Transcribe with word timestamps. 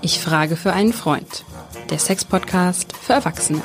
Ich 0.00 0.20
frage 0.20 0.56
für 0.56 0.72
einen 0.72 0.92
Freund. 0.92 1.44
Der 1.90 1.98
Sex-Podcast 1.98 2.96
für 2.96 3.12
Erwachsene. 3.12 3.62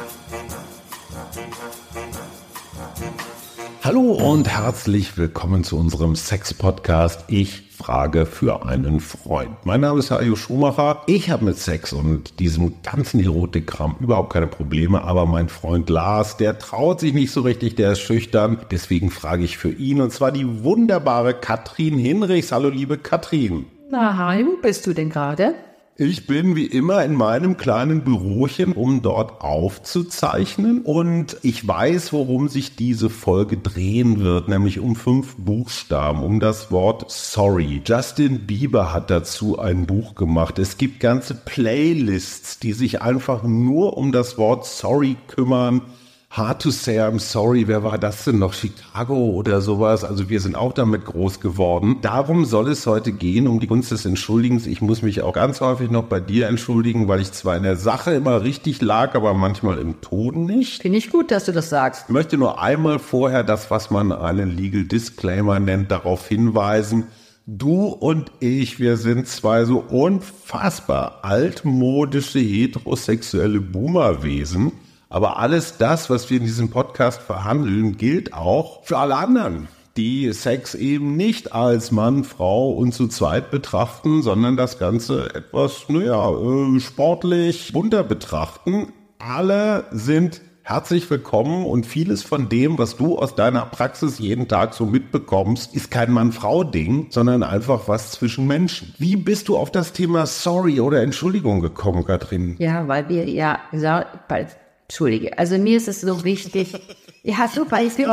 Hallo 3.83 4.12
und 4.12 4.49
herzlich 4.49 5.18
willkommen 5.18 5.63
zu 5.63 5.78
unserem 5.78 6.15
Sex-Podcast. 6.15 7.25
Ich 7.28 7.66
frage 7.78 8.25
für 8.25 8.66
einen 8.66 9.00
Freund. 9.00 9.52
Mein 9.64 9.82
Name 9.82 10.00
ist 10.00 10.10
Hajo 10.10 10.36
Schumacher. 10.36 11.04
Ich 11.05 11.30
habe 11.30 11.46
mit 11.46 11.57
Sex 11.57 11.93
und 11.93 12.39
diesem 12.39 12.82
ganzen 12.82 13.20
Erotikkram 13.23 13.98
überhaupt 14.00 14.34
keine 14.34 14.48
Probleme, 14.48 15.04
aber 15.04 15.28
mein 15.28 15.48
Freund 15.48 15.89
Lars, 15.89 16.38
der 16.38 16.57
traut 16.57 17.00
sich 17.00 17.14
nicht 17.14 17.32
so 17.32 17.42
richtig, 17.42 17.75
der 17.75 17.92
ist 17.92 18.00
schüchtern. 18.00 18.57
Deswegen 18.71 19.11
frage 19.11 19.43
ich 19.43 19.57
für 19.57 19.71
ihn 19.71 20.02
und 20.02 20.11
zwar 20.11 20.32
die 20.32 20.64
wunderbare 20.64 21.36
Katrin 21.36 22.00
Hinrichs. 22.00 22.52
Hallo 22.52 22.70
liebe 22.70 22.98
Katrin. 22.98 23.68
Na, 23.91 24.18
hi, 24.18 24.43
wo 24.46 24.57
bist 24.59 24.87
du 24.87 24.93
denn 24.93 25.09
gerade? 25.09 25.54
Ich 26.00 26.28
bin 26.28 26.56
wie 26.56 26.68
immer 26.68 27.04
in 27.04 27.15
meinem 27.15 27.57
kleinen 27.57 28.04
Bürochen, 28.04 28.74
um 28.74 29.01
dort 29.01 29.42
aufzuzeichnen. 29.42 30.83
Und 30.83 31.37
ich 31.42 31.68
weiß, 31.68 32.14
worum 32.14 32.50
sich 32.50 32.75
diese 32.75 33.09
Folge 33.09 33.58
drehen 33.58 34.20
wird, 34.20 34.47
nämlich 34.47 34.80
um 34.80 34.95
fünf 34.95 35.36
Buchstaben, 35.38 36.22
um 36.22 36.39
das 36.39 36.72
Wort 36.72 37.09
Sorry. 37.09 37.81
Justin 37.83 38.45
Bieber 38.45 38.94
hat 38.94 39.09
dazu 39.09 39.58
ein 39.58 39.88
Buch 39.88 40.14
gemacht. 40.14 40.59
Es 40.59 40.78
gibt 40.78 41.00
ganze 41.00 41.33
Playlists, 41.33 42.59
die 42.59 42.73
sich 42.73 43.02
einfach 43.02 43.42
nur 43.42 43.98
um 43.98 44.11
das 44.11 44.38
Wort 44.38 44.67
Sorry 44.67 45.16
kümmern. 45.25 45.81
Hard 46.30 46.61
to 46.61 46.72
say 46.72 46.99
I'm 46.99 47.19
sorry, 47.19 47.67
wer 47.67 47.83
war 47.83 47.97
das 47.97 48.25
denn 48.25 48.39
noch? 48.39 48.53
Chicago 48.53 49.16
oder 49.16 49.61
sowas? 49.61 50.03
Also 50.03 50.30
wir 50.30 50.39
sind 50.39 50.55
auch 50.55 50.73
damit 50.73 51.05
groß 51.05 51.39
geworden. 51.39 51.97
Darum 52.02 52.45
soll 52.45 52.67
es 52.67 52.86
heute 52.86 53.11
gehen, 53.11 53.47
um 53.47 53.59
die 53.59 53.66
Kunst 53.66 53.91
des 53.91 54.05
Entschuldigens. 54.05 54.67
Ich 54.67 54.81
muss 54.81 55.02
mich 55.02 55.22
auch 55.23 55.33
ganz 55.33 55.61
häufig 55.61 55.89
noch 55.89 56.03
bei 56.03 56.19
dir 56.19 56.47
entschuldigen, 56.47 57.08
weil 57.08 57.22
ich 57.22 57.31
zwar 57.31 57.56
in 57.56 57.64
der 57.64 57.78
Sache 57.78 58.11
immer 58.11 58.44
richtig 58.44 58.81
lag, 58.81 59.16
aber 59.16 59.34
manchmal 59.34 59.80
im 59.80 60.00
Ton 60.02 60.45
nicht. 60.45 60.84
Finde 60.84 61.00
ich 61.00 61.09
gut, 61.09 61.31
dass 61.31 61.45
du 61.45 61.53
das 61.53 61.69
sagst. 61.69 62.06
Ich 62.08 62.14
möchte 62.14 62.38
nur 62.38 62.62
einmal 62.62 63.00
vorher 63.00 63.44
das, 63.44 63.72
was 63.72 63.89
man 63.89 64.12
einen 64.12 64.56
Legal 64.56 64.84
Disclaimer 64.84 65.59
nennt, 65.59 65.91
darauf 65.91 66.28
hinweisen, 66.28 67.06
Du 67.50 67.86
und 67.86 68.30
ich, 68.41 68.78
wir 68.78 68.97
sind 68.97 69.25
zwei 69.25 69.64
so 69.64 69.80
unfassbar 69.80 71.19
altmodische 71.22 72.39
heterosexuelle 72.39 73.62
Boomerwesen 73.62 74.73
aber 75.09 75.39
alles 75.39 75.77
das, 75.77 76.09
was 76.09 76.30
wir 76.30 76.38
in 76.38 76.45
diesem 76.45 76.69
Podcast 76.69 77.22
verhandeln, 77.22 77.97
gilt 77.97 78.33
auch 78.33 78.83
für 78.83 78.97
alle 78.97 79.16
anderen, 79.16 79.67
die 79.95 80.31
Sex 80.33 80.75
eben 80.75 81.16
nicht 81.16 81.53
als 81.53 81.91
Mann, 81.91 82.23
Frau 82.23 82.72
und 82.72 82.94
zu 82.94 83.08
zweit 83.08 83.50
betrachten, 83.50 84.22
sondern 84.22 84.58
das 84.58 84.78
Ganze 84.78 85.33
etwas, 85.33 85.85
naja, 85.88 86.30
äh, 86.31 86.80
sportlich 86.80 87.73
bunter 87.73 88.03
betrachten. 88.03 88.94
Alle 89.17 89.85
sind 89.91 90.41
herzlich 90.61 91.09
willkommen 91.09 91.66
und 91.66 91.85
vieles 91.85 92.23
von 92.23 92.50
dem, 92.50 92.78
was 92.78 92.97
du 92.97 93.17
aus 93.17 93.35
deiner 93.35 93.66
Praxis 93.66 94.19
jeden 94.19 94.50
Tag 94.50 94.73
so 94.73 94.85
mitbekommst, 94.85 95.73
ist 95.73 95.89
kein 95.89 96.11
Mann-Frau-Ding, 96.11 97.08
sondern 97.09 97.41
einfach 97.41 97.88
was 97.88 98.11
zwischen 98.11 98.45
Menschen. 98.45 98.94
Wie 99.00 99.16
bist 99.16 99.47
du 99.47 99.58
auf 99.58 99.72
das 99.72 99.94
Thema 99.94 100.25
Sorry 100.25 100.81
oder 100.81 101.02
Entschuldigung 101.02 101.61
gekommen, 101.61 102.03
Katrin? 102.03 102.58
Ja, 102.59 102.85
weil 102.89 103.08
wir 103.08 103.30
ja, 103.30 103.59
Entschuldige, 104.90 105.38
also 105.38 105.58
mir 105.58 105.76
ist 105.76 105.90
es 105.90 106.00
so 106.00 106.24
wichtig. 106.24 106.74
Ja, 107.22 107.50
super, 107.50 107.82
ich 107.82 107.94
bin 107.98 108.06
ich 108.06 108.10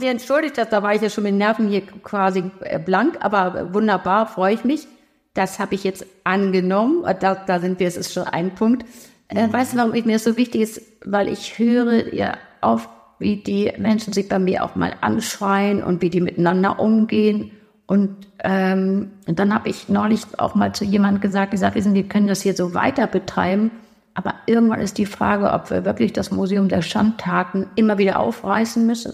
mir 0.00 0.10
entschuldigt 0.10 0.58
dass 0.58 0.70
da 0.70 0.82
war 0.82 0.92
ich 0.92 1.02
ja 1.02 1.08
schon 1.08 1.22
mit 1.22 1.36
Nerven 1.36 1.68
hier 1.68 1.82
quasi 2.02 2.42
äh, 2.62 2.80
blank, 2.80 3.16
aber 3.20 3.72
wunderbar, 3.72 4.26
freue 4.26 4.54
ich 4.54 4.64
mich. 4.64 4.88
Das 5.34 5.60
habe 5.60 5.76
ich 5.76 5.84
jetzt 5.84 6.04
angenommen. 6.24 7.04
Da, 7.20 7.36
da 7.36 7.60
sind 7.60 7.78
wir, 7.78 7.86
es 7.86 7.96
ist 7.96 8.12
schon 8.12 8.24
ein 8.24 8.56
Punkt. 8.56 8.84
Äh, 9.28 9.52
weißt 9.52 9.74
du, 9.74 9.76
warum 9.76 9.94
ich 9.94 10.04
mir 10.04 10.14
das 10.14 10.24
so 10.24 10.36
wichtig 10.36 10.62
ist? 10.62 10.82
Weil 11.04 11.28
ich 11.28 11.60
höre 11.60 12.12
ja 12.12 12.36
auf, 12.60 12.88
wie 13.20 13.36
die 13.36 13.72
Menschen 13.78 14.12
sich 14.12 14.28
bei 14.28 14.40
mir 14.40 14.64
auch 14.64 14.74
mal 14.74 14.96
anschreien 15.00 15.84
und 15.84 16.02
wie 16.02 16.10
die 16.10 16.20
miteinander 16.20 16.80
umgehen. 16.80 17.52
Und, 17.86 18.16
ähm, 18.42 19.12
dann 19.26 19.54
habe 19.54 19.68
ich 19.68 19.88
neulich 19.88 20.22
auch 20.38 20.56
mal 20.56 20.74
zu 20.74 20.84
jemandem 20.84 21.20
gesagt, 21.20 21.52
gesagt, 21.52 21.76
wissen, 21.76 21.94
wir 21.94 22.08
können 22.08 22.26
das 22.26 22.42
hier 22.42 22.54
so 22.54 22.74
weiter 22.74 23.06
betreiben 23.06 23.70
aber 24.16 24.34
irgendwann 24.46 24.80
ist 24.80 24.96
die 24.96 25.04
Frage, 25.04 25.52
ob 25.52 25.70
wir 25.70 25.84
wirklich 25.84 26.14
das 26.14 26.30
Museum 26.30 26.68
der 26.68 26.80
Schandtaten 26.80 27.66
immer 27.76 27.98
wieder 27.98 28.18
aufreißen 28.18 28.86
müssen. 28.86 29.12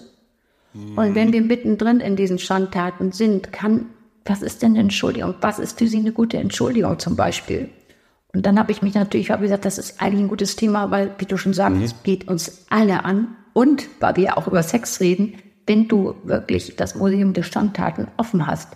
Mhm. 0.73 0.97
Und 0.97 1.15
wenn 1.17 1.33
wir 1.33 1.43
mittendrin 1.43 1.99
in 1.99 2.15
diesen 2.15 2.39
Schandtaten 2.39 3.11
sind, 3.11 3.53
kann, 3.53 3.87
was 4.25 4.43
ist 4.43 4.63
denn 4.63 4.77
Entschuldigung? 4.77 5.35
Was 5.41 5.59
ist 5.59 5.79
für 5.81 5.89
Sie 5.89 5.99
eine 5.99 6.13
gute 6.13 6.37
Entschuldigung 6.39 7.01
zum 7.01 7.17
Beispiel? 7.17 7.69
Und 8.33 8.47
dann 8.47 8.61
habe 8.61 8.71
ich 8.71 8.81
mich 8.81 8.95
natürlich, 8.95 9.33
habe 9.33 9.43
gesagt, 9.43 9.65
das 9.65 9.77
ist 9.77 10.01
eigentlich 10.01 10.23
ein 10.23 10.29
gutes 10.29 10.55
Thema, 10.55 10.93
weil, 10.93 11.11
wie 11.19 11.27
du 11.27 11.37
schon 11.37 11.53
sagst, 11.53 11.79
mhm. 11.79 11.83
es 11.83 12.03
geht 12.05 12.29
uns 12.29 12.67
alle 12.71 13.05
an. 13.05 13.37
Und 13.55 13.89
weil 13.99 14.15
wir 14.17 14.39
auch 14.39 14.47
über 14.47 14.63
Sex 14.63 15.01
reden, 15.01 15.35
wenn 15.67 15.89
du 15.89 16.15
wirklich 16.23 16.77
das 16.77 16.95
Museum 16.95 17.33
der 17.33 17.43
Schandtaten 17.43 18.07
offen 18.17 18.47
hast, 18.47 18.69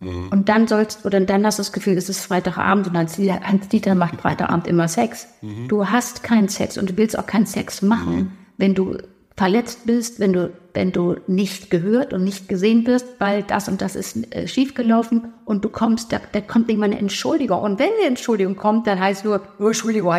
Mhm. 0.00 0.28
Und 0.30 0.48
dann 0.48 0.68
sollst, 0.68 1.06
oder 1.06 1.20
dann 1.20 1.46
hast 1.46 1.58
du 1.58 1.62
das 1.62 1.72
Gefühl, 1.72 1.96
es 1.96 2.08
ist 2.08 2.24
Freitagabend 2.24 2.88
und 2.88 2.96
Hans-Dieter 2.96 3.94
macht 3.94 4.20
Freitagabend 4.20 4.66
immer 4.66 4.88
Sex. 4.88 5.28
Mhm. 5.40 5.68
Du 5.68 5.88
hast 5.88 6.22
keinen 6.22 6.48
Sex 6.48 6.76
und 6.76 6.90
du 6.90 6.96
willst 6.96 7.18
auch 7.18 7.26
keinen 7.26 7.46
Sex 7.46 7.82
machen, 7.82 8.16
mhm. 8.16 8.30
wenn 8.58 8.74
du 8.74 8.98
verletzt 9.36 9.80
bist, 9.84 10.18
wenn 10.18 10.32
du, 10.32 10.50
wenn 10.72 10.92
du 10.92 11.16
nicht 11.26 11.70
gehört 11.70 12.14
und 12.14 12.24
nicht 12.24 12.48
gesehen 12.48 12.86
wirst, 12.86 13.06
weil 13.18 13.42
das 13.42 13.68
und 13.68 13.82
das 13.82 13.94
ist 13.94 14.34
äh, 14.34 14.48
schiefgelaufen 14.48 15.32
und 15.44 15.62
du 15.62 15.68
kommst, 15.68 16.10
da, 16.12 16.20
da 16.32 16.40
kommt 16.40 16.68
nicht 16.68 16.78
mal 16.78 16.86
eine 16.86 16.98
Entschuldigung. 16.98 17.60
Und 17.60 17.78
wenn 17.78 17.90
eine 17.98 18.08
Entschuldigung 18.08 18.56
kommt, 18.56 18.86
dann 18.86 18.98
heißt 18.98 19.26
nur, 19.26 19.42
oh, 19.58 19.66
Entschuldigung, 19.66 20.10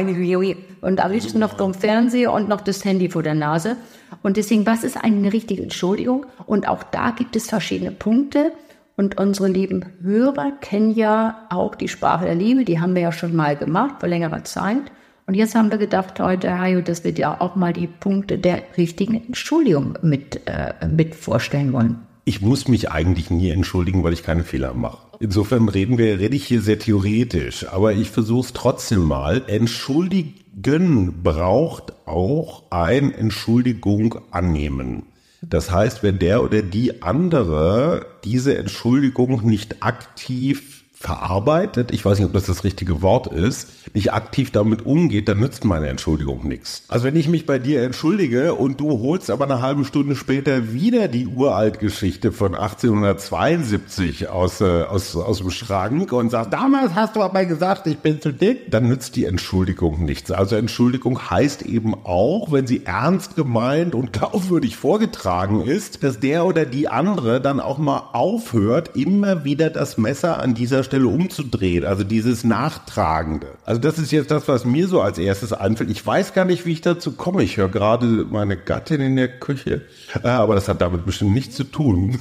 und 0.82 0.96
da 0.98 1.08
liegst 1.08 1.34
du 1.34 1.40
noch 1.40 1.58
vom 1.58 1.74
Fernseher 1.74 2.32
und 2.32 2.48
noch 2.48 2.62
das 2.62 2.86
Handy 2.86 3.10
vor 3.10 3.24
der 3.24 3.34
Nase. 3.34 3.78
Und 4.22 4.38
deswegen, 4.38 4.68
was 4.68 4.84
ist 4.84 5.04
eine 5.04 5.34
richtige 5.34 5.64
Entschuldigung? 5.64 6.28
Und 6.46 6.68
auch 6.68 6.84
da 6.84 7.10
gibt 7.10 7.36
es 7.36 7.50
verschiedene 7.50 7.92
Punkte. 7.92 8.52
Und 8.98 9.20
unsere 9.20 9.48
lieben 9.48 9.86
Hörer 10.02 10.54
kennen 10.60 10.92
ja 10.92 11.46
auch 11.52 11.76
die 11.76 11.88
Sprache 11.88 12.26
der 12.26 12.34
Liebe, 12.34 12.66
die 12.66 12.80
haben 12.80 12.96
wir 12.96 13.04
ja 13.04 13.12
schon 13.12 13.36
mal 13.36 13.56
gemacht 13.56 14.00
vor 14.00 14.10
längerer 14.10 14.44
Zeit. 14.44 14.92
Und 15.28 15.36
jetzt 15.36 15.54
haben 15.54 15.70
wir 15.70 15.78
gedacht 15.78 16.20
heute, 16.20 16.60
Hajo, 16.60 16.82
dass 16.82 17.04
wir 17.04 17.12
dir 17.12 17.40
auch 17.42 17.56
mal 17.56 17.74
die 17.74 17.86
Punkte 17.86 18.40
der 18.40 18.64
richtigen 18.76 19.16
Entschuldigung 19.16 20.00
mit, 20.02 20.42
äh, 20.48 20.74
mit 20.88 21.14
vorstellen 21.14 21.74
wollen. 21.74 22.00
Ich 22.26 22.42
muss 22.42 22.68
mich 22.68 22.90
eigentlich 22.90 23.30
nie 23.30 23.52
entschuldigen, 23.52 24.04
weil 24.04 24.14
ich 24.14 24.24
keine 24.24 24.44
Fehler 24.44 24.74
mache. 24.74 24.98
Insofern 25.20 25.70
reden 25.70 26.00
wir, 26.00 26.20
rede 26.20 26.36
ich 26.36 26.48
hier 26.48 26.62
sehr 26.62 26.80
theoretisch, 26.80 27.68
aber 27.68 27.94
ich 27.94 28.10
versuche 28.10 28.48
es 28.48 28.54
trotzdem 28.54 29.04
mal. 29.04 29.44
Entschuldigen 29.48 31.22
braucht 31.22 31.94
auch 32.08 32.64
ein 32.72 33.14
Entschuldigung 33.14 34.20
annehmen. 34.32 35.04
Das 35.42 35.72
heißt, 35.72 36.04
wenn 36.04 36.20
der 36.20 36.44
oder 36.44 36.62
die 36.62 37.02
andere 37.02 38.06
diese 38.24 38.58
Entschuldigung 38.58 39.46
nicht 39.46 39.84
aktiv 39.84 40.77
verarbeitet, 41.00 41.92
ich 41.92 42.04
weiß 42.04 42.18
nicht, 42.18 42.26
ob 42.26 42.34
das 42.34 42.48
das 42.48 42.64
richtige 42.64 43.04
Wort 43.04 43.28
ist, 43.28 43.70
nicht 43.94 44.14
aktiv 44.14 44.52
damit 44.52 44.84
umgeht, 44.84 45.30
dann 45.30 45.40
nützt 45.40 45.64
meine 45.64 45.90
Entschuldigung 45.90 46.48
nichts. 46.48 46.84
Also 46.88 47.06
wenn 47.06 47.16
ich 47.16 47.30
mich 47.30 47.46
bei 47.46 47.60
dir 47.60 47.84
entschuldige 47.84 48.56
und 48.56 48.80
du 48.80 49.00
holst 49.00 49.30
aber 49.30 49.46
eine 49.46 49.62
halbe 49.62 49.86
Stunde 49.86 50.16
später 50.16 50.74
wieder 50.74 51.08
die 51.08 51.28
Uraltgeschichte 51.28 52.32
von 52.32 52.56
1872 52.56 54.28
aus, 54.30 54.60
äh, 54.60 54.84
aus, 54.84 55.16
aus 55.16 55.38
dem 55.38 55.52
Schrank 55.52 56.12
und 56.14 56.32
sagst, 56.32 56.52
damals 56.52 56.96
hast 56.96 57.16
du 57.16 57.22
aber 57.22 57.46
gesagt, 57.46 57.86
ich 57.86 58.00
bin 58.00 58.20
zu 58.20 58.34
dick, 58.34 58.72
dann 58.72 58.88
nützt 58.88 59.16
die 59.16 59.26
Entschuldigung 59.26 60.04
nichts. 60.04 60.32
Also 60.32 60.56
Entschuldigung 60.56 61.30
heißt 61.30 61.62
eben 61.62 61.94
auch, 61.94 62.52
wenn 62.52 62.66
sie 62.66 62.86
ernst 62.86 63.36
gemeint 63.36 63.94
und 63.94 64.14
glaubwürdig 64.14 64.78
vorgetragen 64.78 65.62
ist, 65.62 66.04
dass 66.04 66.20
der 66.20 66.48
oder 66.48 66.66
die 66.66 66.88
andere 66.88 67.40
dann 67.40 67.60
auch 67.60 67.78
mal 67.78 68.10
aufhört, 68.14 68.96
immer 68.96 69.44
wieder 69.44 69.70
das 69.70 70.00
Messer 70.00 70.42
an 70.42 70.56
dieser 70.56 70.87
Stelle 70.88 71.08
umzudrehen, 71.08 71.86
also 71.86 72.04
dieses 72.04 72.44
Nachtragende. 72.44 73.50
Also 73.64 73.80
das 73.80 74.00
ist 74.00 74.12
jetzt 74.12 74.32
das, 74.32 74.48
was 74.48 74.66
mir 74.66 74.88
so 74.88 75.02
als 75.02 75.20
erstes 75.20 75.54
einfällt. 75.54 75.92
Ich 75.92 76.06
weiß 76.06 76.34
gar 76.34 76.46
nicht, 76.46 76.66
wie 76.66 76.72
ich 76.72 76.82
dazu 76.82 77.12
komme. 77.12 77.44
Ich 77.44 77.58
höre 77.58 77.70
gerade 77.70 78.06
meine 78.06 78.58
Gattin 78.58 79.02
in 79.02 79.16
der 79.16 79.28
Küche, 79.28 79.84
äh, 80.24 80.28
aber 80.28 80.56
das 80.56 80.68
hat 80.68 80.82
damit 80.82 81.06
bestimmt 81.06 81.34
nichts 81.34 81.56
zu 81.56 81.64
tun. 81.64 82.20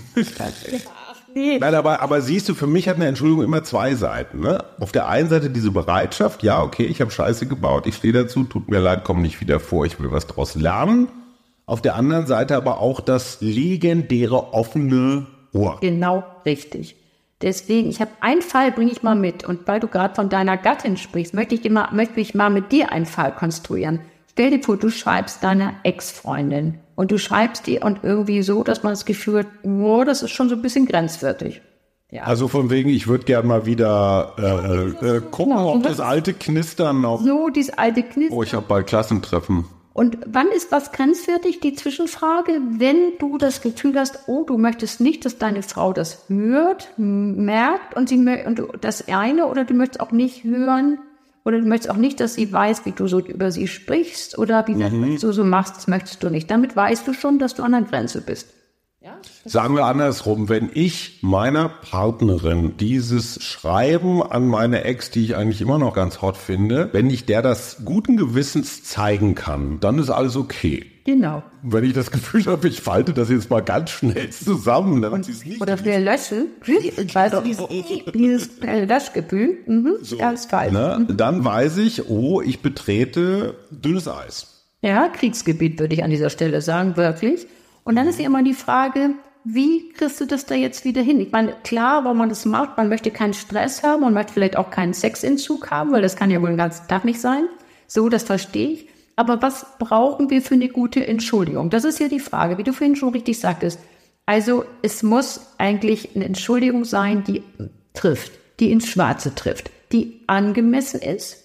Nein, 1.35 1.75
aber, 1.75 2.01
aber 2.01 2.23
siehst 2.23 2.49
du, 2.49 2.55
für 2.55 2.67
mich 2.67 2.89
hat 2.89 2.97
eine 2.97 3.07
Entschuldigung 3.07 3.45
immer 3.45 3.63
zwei 3.63 3.95
Seiten. 3.95 4.41
Ne? 4.41 4.65
Auf 4.81 4.93
der 4.93 5.09
einen 5.09 5.29
Seite 5.29 5.51
diese 5.51 5.71
Bereitschaft, 5.71 6.43
ja, 6.43 6.63
okay, 6.63 6.85
ich 6.85 7.01
habe 7.03 7.11
Scheiße 7.11 7.47
gebaut, 7.47 7.87
ich 7.87 7.97
stehe 7.97 8.15
dazu, 8.15 8.45
tut 8.45 8.71
mir 8.71 8.79
leid, 8.79 9.05
komm 9.05 9.21
nicht 9.21 9.41
wieder 9.43 9.61
vor, 9.61 9.85
ich 9.85 10.01
will 10.01 10.11
was 10.11 10.27
draus 10.27 10.55
lernen. 10.55 11.09
Auf 11.67 11.83
der 11.83 11.95
anderen 11.97 12.27
Seite 12.27 12.57
aber 12.57 12.81
auch 12.81 13.01
das 13.01 13.39
legendäre 13.41 14.55
offene 14.55 15.27
Ohr. 15.53 15.79
Genau, 15.81 16.25
richtig. 16.47 16.97
Deswegen, 17.43 17.91
ich 17.91 18.01
habe 18.01 18.11
einen 18.21 18.41
Fall, 18.43 18.73
bringe 18.73 18.91
ich 18.91 19.03
mal 19.03 19.15
mit. 19.15 19.45
Und 19.45 19.67
weil 19.69 19.81
du 19.81 19.89
gerade 19.89 20.15
von 20.15 20.29
deiner 20.29 20.57
Gattin 20.57 20.97
sprichst, 20.97 21.35
möchte 21.35 21.55
ich, 21.55 21.65
immer, 21.65 21.91
möchte 21.93 22.21
ich 22.21 22.35
mal 22.35 22.51
mit 22.51 22.73
dir 22.73 22.93
einen 22.93 23.07
Fall 23.07 23.33
konstruieren. 23.35 24.01
Stell 24.33 24.51
dir 24.51 24.63
vor, 24.63 24.77
du 24.77 24.91
schreibst 24.91 25.43
deiner 25.45 25.75
Ex-Freundin 25.83 26.79
und 26.95 27.11
du 27.11 27.19
schreibst 27.19 27.67
die 27.67 27.79
und 27.79 28.01
irgendwie 28.03 28.43
so, 28.43 28.63
dass 28.65 28.83
man 28.83 28.93
das 28.93 29.05
Gefühl 29.05 29.41
hat, 29.41 29.47
oh, 29.63 30.05
das 30.05 30.23
ist 30.23 30.31
schon 30.31 30.49
so 30.49 30.55
ein 30.55 30.63
bisschen 30.63 30.87
grenzwertig. 30.87 31.61
Ja. 32.11 32.23
Also 32.23 32.47
von 32.49 32.71
wegen, 32.71 32.89
ich 32.89 33.07
würde 33.09 33.25
gern 33.25 33.47
mal 33.47 33.67
wieder 33.67 34.33
äh, 34.39 35.17
äh, 35.17 35.21
gucken, 35.21 35.55
Genau. 35.57 35.75
ob 35.75 35.83
das 35.83 36.01
alte 36.01 36.33
Knistern 36.35 37.01
noch. 37.01 37.21
So, 37.23 37.49
dieses 37.49 37.77
alte 37.77 38.03
Knistern. 38.03 38.39
Oh, 38.39 38.43
ich 38.43 38.55
habe 38.55 38.65
bald 38.67 38.87
Klassentreffen. 38.87 39.65
Und 39.97 40.19
wann 40.27 40.49
ist 40.49 40.73
was 40.73 40.93
grenzwertig? 40.93 41.61
Die 41.61 41.73
Zwischenfrage, 41.73 42.61
wenn 42.69 43.17
du 43.19 43.39
das 43.39 43.63
Gefühl 43.63 43.99
hast, 43.99 44.25
oh, 44.27 44.45
du 44.45 44.59
möchtest 44.59 45.01
nicht, 45.01 45.25
dass 45.25 45.39
deine 45.39 45.63
Frau 45.63 45.95
das 45.95 46.27
hört, 46.29 46.93
merkt 46.99 47.97
und 47.97 48.11
sie 48.11 48.19
und 48.19 48.59
du, 48.59 48.67
das 48.79 49.09
eine 49.09 49.47
oder 49.47 49.65
du 49.65 49.73
möchtest 49.73 50.01
auch 50.01 50.13
nicht 50.13 50.45
hören 50.45 50.99
oder 51.47 51.61
du 51.61 51.67
möchtest 51.67 51.91
auch 51.91 51.97
nicht, 51.97 52.21
dass 52.21 52.35
sie 52.35 52.53
weiß, 52.53 52.85
wie 52.85 52.93
du 52.93 53.07
so 53.07 53.21
über 53.21 53.51
sie 53.51 53.69
sprichst 53.69 54.37
oder 54.37 54.67
wie 54.67 54.75
du 54.75 55.17
so, 55.17 55.33
so 55.33 55.45
machst, 55.45 55.77
das 55.79 55.89
möchtest 55.89 56.23
du 56.23 56.29
nicht. 56.29 56.51
Damit 56.51 56.77
weißt 56.77 57.09
du 57.09 57.15
schon, 57.15 57.39
dass 57.39 57.55
du 57.55 57.63
an 57.63 57.73
der 57.73 57.81
Grenze 57.81 58.21
bist. 58.21 58.49
Sagen 59.45 59.77
wir 59.77 59.85
andersrum, 59.85 60.49
wenn 60.49 60.71
ich 60.73 61.19
meiner 61.23 61.69
Partnerin 61.69 62.77
dieses 62.77 63.43
Schreiben 63.43 64.23
an 64.23 64.47
meine 64.47 64.85
Ex, 64.85 65.11
die 65.11 65.25
ich 65.25 65.37
eigentlich 65.37 65.61
immer 65.61 65.79
noch 65.79 65.95
ganz 65.95 66.23
hot 66.23 66.37
finde, 66.37 66.89
wenn 66.93 67.11
ich 67.11 67.27
der 67.27 67.43
das 67.43 67.83
guten 67.85 68.17
Gewissens 68.17 68.83
zeigen 68.83 69.35
kann, 69.35 69.79
dann 69.81 69.99
ist 69.99 70.11
alles 70.11 70.37
okay. 70.37 70.87
Genau. 71.05 71.45
Wenn 71.63 71.85
ich 71.85 71.93
das 71.93 72.11
Gefühl 72.11 72.47
habe, 72.47 72.67
ich 72.67 72.81
falte 72.81 73.13
das 73.15 73.31
jetzt 73.31 73.49
mal 73.49 73.61
ganz 73.63 73.91
schnell 73.91 74.29
zusammen, 74.31 75.03
dann 75.03 75.21
ist 75.21 75.29
es 75.29 75.45
nicht. 75.47 75.61
Oder 75.61 75.79
für 75.79 75.99
Löschen. 75.99 76.49
Ich 76.67 77.15
weiß 77.15 77.33
dieses, 77.45 77.65
dieses 78.13 78.51
Löschgefühl. 78.61 79.59
Mhm, 79.67 79.99
ganz 80.19 80.47
falsch. 80.47 80.73
Ne? 80.73 81.07
Dann 81.09 81.45
weiß 81.45 81.77
ich, 81.79 82.11
oh, 82.11 82.41
ich 82.41 82.61
betrete 82.61 83.55
dünnes 83.71 84.09
Eis. 84.09 84.65
Ja, 84.83 85.09
Kriegsgebiet 85.09 85.79
würde 85.79 85.95
ich 85.95 86.03
an 86.03 86.11
dieser 86.11 86.31
Stelle 86.31 86.61
sagen, 86.61 86.97
wirklich. 86.97 87.47
Und 87.87 87.97
dann 87.97 88.07
ist 88.07 88.19
ja 88.19 88.27
immer 88.27 88.43
die 88.43 88.53
Frage, 88.53 89.15
wie 89.45 89.91
kriegst 89.93 90.21
du 90.21 90.27
das 90.27 90.45
da 90.45 90.55
jetzt 90.55 90.85
wieder 90.85 91.01
hin? 91.01 91.21
Ich 91.21 91.33
meine, 91.33 91.55
klar, 91.63 92.05
warum 92.05 92.19
man 92.19 92.29
das 92.29 92.45
macht, 92.45 92.77
man 92.77 92.89
möchte 92.89 93.11
keinen 93.11 93.33
Stress 93.33 93.83
haben, 93.83 94.03
man 94.03 94.13
möchte 94.13 94.33
vielleicht 94.33 94.57
auch 94.57 94.71
keinen 94.71 94.93
Sexentzug 94.93 95.71
haben, 95.71 95.93
weil 95.93 96.03
das 96.03 96.17
kann 96.17 96.31
ja 96.31 96.43
wohl 96.43 96.49
den 96.49 96.59
ganzen 96.59 96.89
Tag 96.89 97.05
nicht 97.05 97.21
sein. 97.21 97.45
So, 97.87 98.09
das 98.09 98.25
verstehe 98.25 98.71
ich. 98.71 98.89
Aber 99.15 99.41
was 99.41 99.65
brauchen 99.79 100.29
wir 100.29 100.43
für 100.43 100.55
eine 100.55 100.69
gute 100.69 101.07
Entschuldigung? 101.07 101.71
Das 101.71 101.85
ist 101.85 102.01
ja 102.01 102.09
die 102.09 102.21
Frage, 102.21 102.59
wie 102.59 102.65
du 102.65 102.73
vorhin 102.73 102.97
schon 102.97 103.11
richtig 103.11 103.39
sagtest. 103.39 103.79
Also, 104.27 104.65
es 104.83 105.03
muss 105.03 105.53
eigentlich 105.57 106.17
eine 106.17 106.25
Entschuldigung 106.25 106.85
sein, 106.85 107.23
die 107.25 107.43
trifft, 107.95 108.33
die 108.59 108.73
ins 108.73 108.89
Schwarze 108.89 109.35
trifft, 109.35 109.71
die 109.93 110.21
angemessen 110.27 111.01
ist, 111.01 111.45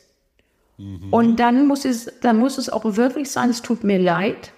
und 1.12 1.40
dann 1.40 1.68
muss 1.68 1.86
es, 1.86 2.12
dann 2.22 2.40
muss 2.40 2.58
es 2.58 2.70
auch 2.70 2.84
wirklich 2.96 3.30
sein, 3.30 3.52
es 3.52 3.62
tut 3.62 3.84
mir 3.84 4.00
leid. 4.00 4.52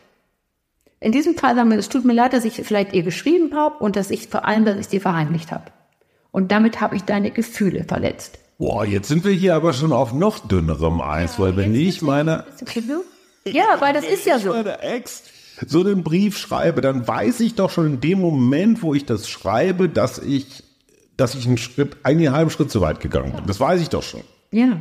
In 1.03 1.11
diesem 1.11 1.35
Fall 1.35 1.53
sagen 1.53 1.69
wir, 1.69 1.77
es 1.77 1.89
tut 1.89 2.05
mir 2.05 2.13
leid, 2.13 2.31
dass 2.31 2.45
ich 2.45 2.53
vielleicht 2.53 2.93
ihr 2.93 3.03
geschrieben 3.03 3.53
habe 3.55 3.83
und 3.83 3.97
dass 3.97 4.09
ich 4.09 4.29
vor 4.29 4.45
allem, 4.45 4.63
dass 4.63 4.77
ich 4.77 4.87
sie 4.87 5.01
verheimlicht 5.01 5.51
habe. 5.51 5.65
Und 6.31 6.53
damit 6.53 6.79
habe 6.79 6.95
ich 6.95 7.03
deine 7.03 7.29
Gefühle 7.29 7.83
verletzt. 7.83 8.39
Boah, 8.57 8.85
jetzt 8.85 9.09
sind 9.09 9.25
wir 9.25 9.33
hier 9.33 9.53
aber 9.55 9.73
schon 9.73 9.91
auf 9.91 10.13
noch 10.13 10.39
dünnerem 10.39 11.01
Eis, 11.01 11.37
weil 11.39 11.57
wenn 11.57 11.75
ich 11.75 12.01
meiner, 12.01 12.45
Ja, 13.45 13.65
weil 13.79 13.93
das 13.93 14.05
ist 14.05 14.25
ja 14.25 14.39
so. 14.39 14.51
meiner 14.51 14.81
Ex 14.81 15.23
so 15.67 15.81
einen 15.81 16.03
Brief 16.03 16.37
schreibe, 16.37 16.79
dann 16.79 17.05
weiß 17.05 17.41
ich 17.41 17.55
doch 17.55 17.69
schon 17.69 17.85
in 17.85 17.99
dem 17.99 18.21
Moment, 18.21 18.81
wo 18.81 18.93
ich 18.93 19.05
das 19.05 19.27
schreibe, 19.27 19.89
dass 19.89 20.19
ich, 20.19 20.63
dass 21.17 21.35
ich 21.35 21.45
einen 21.45 21.57
Schritt, 21.57 21.97
einen 22.03 22.31
halben 22.31 22.49
Schritt 22.49 22.71
zu 22.71 22.79
weit 22.79 23.01
gegangen 23.01 23.33
bin. 23.33 23.45
Das 23.45 23.59
weiß 23.59 23.81
ich 23.81 23.89
doch 23.89 24.03
schon. 24.03 24.21
Ja. 24.51 24.77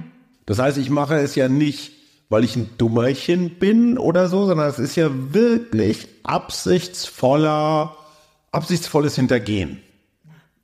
Das 0.46 0.60
heißt, 0.60 0.78
ich 0.78 0.88
mache 0.88 1.16
es 1.16 1.34
ja 1.34 1.48
nicht, 1.48 1.92
weil 2.32 2.44
ich 2.44 2.56
ein 2.56 2.70
Dummerchen 2.78 3.58
bin 3.58 3.98
oder 3.98 4.26
so, 4.26 4.46
sondern 4.46 4.66
es 4.66 4.78
ist 4.78 4.96
ja 4.96 5.10
wirklich 5.12 6.08
absichtsvoller, 6.22 7.94
absichtsvolles 8.52 9.16
Hintergehen. 9.16 9.82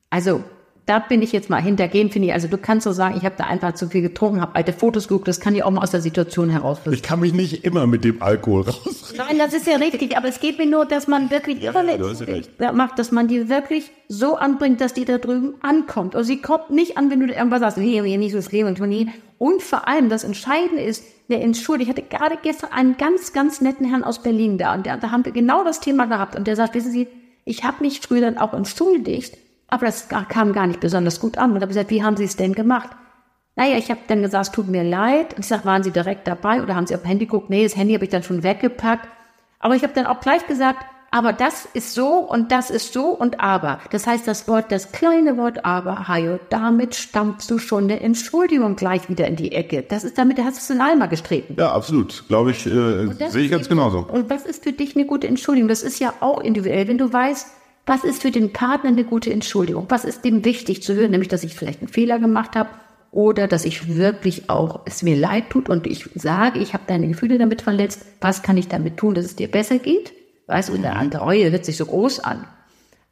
Also, 0.08 0.42
da 0.88 0.98
bin 1.00 1.20
ich 1.20 1.32
jetzt 1.32 1.50
mal 1.50 1.60
hintergehen, 1.60 2.10
finde 2.10 2.28
ich. 2.28 2.34
Also, 2.34 2.48
du 2.48 2.56
kannst 2.56 2.84
so 2.84 2.92
sagen, 2.92 3.16
ich 3.18 3.24
habe 3.24 3.34
da 3.36 3.44
einfach 3.44 3.74
zu 3.74 3.88
viel 3.88 4.02
getrunken, 4.02 4.40
habe 4.40 4.54
alte 4.54 4.72
Fotos 4.72 5.06
geguckt, 5.08 5.28
das 5.28 5.38
kann 5.38 5.54
ja 5.54 5.64
auch 5.66 5.70
mal 5.70 5.82
aus 5.82 5.90
der 5.90 6.00
Situation 6.00 6.48
heraus. 6.48 6.78
Ich 6.90 7.02
kann 7.02 7.20
mich 7.20 7.34
nicht 7.34 7.64
immer 7.64 7.86
mit 7.86 8.04
dem 8.04 8.22
Alkohol 8.22 8.62
raus. 8.62 9.12
Nein, 9.16 9.38
das 9.38 9.52
ist 9.52 9.66
ja 9.66 9.76
richtig, 9.76 10.16
aber 10.16 10.28
es 10.28 10.40
geht 10.40 10.58
mir 10.58 10.66
nur, 10.66 10.86
dass 10.86 11.06
man 11.06 11.30
wirklich 11.30 11.62
Ja, 11.62 11.72
ja, 11.72 11.96
du 11.96 12.08
hast 12.08 12.20
ja 12.20 12.26
recht. 12.26 12.50
ja, 12.58 12.72
macht, 12.72 12.98
dass 12.98 13.12
man 13.12 13.28
die 13.28 13.48
wirklich 13.48 13.90
so 14.08 14.36
anbringt, 14.36 14.80
dass 14.80 14.94
die 14.94 15.04
da 15.04 15.18
drüben 15.18 15.54
ankommt. 15.60 16.14
Und 16.14 16.24
sie 16.24 16.40
kommt 16.40 16.70
nicht 16.70 16.96
an, 16.96 17.10
wenn 17.10 17.20
du 17.20 17.26
irgendwas 17.26 17.60
sagst, 17.60 17.78
nee, 17.78 18.00
nee, 18.00 18.16
nicht 18.16 18.32
so 18.32 18.40
schlimm 18.40 18.66
und. 18.66 18.80
Und 19.38 19.62
vor 19.62 19.86
allem, 19.86 20.08
das 20.08 20.24
Entscheidende 20.24 20.82
ist, 20.82 21.04
der 21.28 21.42
entschuldigt. 21.42 21.90
Ich 21.90 21.96
hatte 21.96 22.08
gerade 22.08 22.38
gestern 22.42 22.72
einen 22.72 22.96
ganz, 22.96 23.32
ganz 23.32 23.60
netten 23.60 23.86
Herrn 23.86 24.04
aus 24.04 24.22
Berlin 24.22 24.56
da 24.56 24.74
und 24.74 24.86
der, 24.86 24.96
da 24.96 25.10
haben 25.10 25.24
wir 25.24 25.32
genau 25.32 25.64
das 25.64 25.80
Thema 25.80 26.06
gehabt 26.06 26.34
und 26.36 26.46
der 26.46 26.56
sagt, 26.56 26.74
wissen 26.74 26.90
Sie, 26.92 27.06
ich 27.44 27.64
habe 27.64 27.84
mich 27.84 28.00
früher 28.00 28.20
dann 28.22 28.38
auch 28.38 28.52
entschuldigt, 28.52 29.36
aber 29.68 29.86
das 29.86 30.08
kam 30.08 30.52
gar 30.52 30.66
nicht 30.66 30.80
besonders 30.80 31.20
gut 31.20 31.38
an. 31.38 31.50
Und 31.50 31.56
habe 31.56 31.68
gesagt, 31.68 31.90
wie 31.90 32.02
haben 32.02 32.16
Sie 32.16 32.24
es 32.24 32.36
denn 32.36 32.54
gemacht? 32.54 32.90
Naja, 33.54 33.76
ich 33.76 33.90
habe 33.90 34.00
dann 34.08 34.22
gesagt, 34.22 34.46
es 34.46 34.52
tut 34.52 34.68
mir 34.68 34.84
leid. 34.84 35.34
Und 35.34 35.40
ich 35.40 35.46
sage, 35.46 35.64
waren 35.64 35.82
Sie 35.82 35.90
direkt 35.90 36.26
dabei 36.26 36.62
oder 36.62 36.74
haben 36.74 36.86
Sie 36.86 36.94
auf 36.94 37.04
Handy 37.04 37.26
geguckt? 37.26 37.50
Nee, 37.50 37.64
das 37.64 37.76
Handy 37.76 37.94
habe 37.94 38.04
ich 38.04 38.10
dann 38.10 38.22
schon 38.22 38.42
weggepackt. 38.42 39.08
Aber 39.60 39.74
ich 39.74 39.82
habe 39.82 39.92
dann 39.92 40.06
auch 40.06 40.20
gleich 40.20 40.46
gesagt, 40.46 40.84
aber 41.10 41.32
das 41.32 41.66
ist 41.72 41.94
so 41.94 42.18
und 42.18 42.52
das 42.52 42.70
ist 42.70 42.92
so 42.92 43.06
und 43.06 43.40
aber. 43.40 43.80
Das 43.90 44.06
heißt, 44.06 44.28
das 44.28 44.46
Wort, 44.46 44.70
das 44.70 44.92
kleine 44.92 45.38
Wort 45.38 45.64
aber, 45.64 46.06
Hajo, 46.06 46.38
damit 46.50 46.94
stammst 46.94 47.50
du 47.50 47.58
schon 47.58 47.84
eine 47.84 48.00
Entschuldigung 48.00 48.76
gleich 48.76 49.08
wieder 49.08 49.26
in 49.26 49.36
die 49.36 49.52
Ecke. 49.52 49.82
Das 49.82 50.04
ist 50.04 50.18
damit, 50.18 50.38
da 50.38 50.44
hast 50.44 50.58
du 50.58 50.60
es 50.60 50.70
in 50.70 50.82
Eimer 50.82 51.08
gestreten. 51.08 51.56
Ja, 51.58 51.72
absolut. 51.72 52.24
Glaube 52.28 52.50
ich, 52.50 52.66
äh, 52.66 53.06
sehe 53.28 53.44
ich 53.44 53.50
ganz 53.50 53.68
genauso. 53.68 54.00
Und 54.00 54.28
was 54.28 54.44
ist 54.44 54.62
für 54.62 54.72
dich 54.72 54.96
eine 54.96 55.06
gute 55.06 55.26
Entschuldigung? 55.26 55.68
Das 55.68 55.82
ist 55.82 55.98
ja 55.98 56.12
auch 56.20 56.40
individuell. 56.40 56.88
Wenn 56.88 56.98
du 56.98 57.10
weißt, 57.10 57.46
was 57.88 58.04
ist 58.04 58.22
für 58.22 58.30
den 58.30 58.52
Partner 58.52 58.90
eine 58.90 59.04
gute 59.04 59.32
Entschuldigung? 59.32 59.86
Was 59.88 60.04
ist 60.04 60.24
dem 60.24 60.44
wichtig 60.44 60.82
zu 60.82 60.94
hören? 60.94 61.10
Nämlich, 61.10 61.28
dass 61.28 61.42
ich 61.42 61.54
vielleicht 61.54 61.80
einen 61.80 61.88
Fehler 61.88 62.18
gemacht 62.18 62.54
habe 62.54 62.68
oder 63.10 63.48
dass 63.48 63.64
ich 63.64 63.96
wirklich 63.96 64.50
auch, 64.50 64.80
es 64.84 65.02
mir 65.02 65.16
leid 65.16 65.50
tut 65.50 65.68
und 65.68 65.86
ich 65.86 66.08
sage, 66.14 66.58
ich 66.58 66.74
habe 66.74 66.84
deine 66.86 67.08
Gefühle 67.08 67.38
damit 67.38 67.62
verletzt. 67.62 68.04
Was 68.20 68.42
kann 68.42 68.58
ich 68.58 68.68
damit 68.68 68.98
tun, 68.98 69.14
dass 69.14 69.24
es 69.24 69.36
dir 69.36 69.50
besser 69.50 69.78
geht? 69.78 70.12
Weißt 70.46 70.68
du, 70.68 70.74
und 70.74 70.82
der 70.82 70.96
andere 70.96 71.22
Reue 71.22 71.50
hört 71.50 71.64
sich 71.64 71.76
so 71.76 71.86
groß 71.86 72.20
an. 72.20 72.46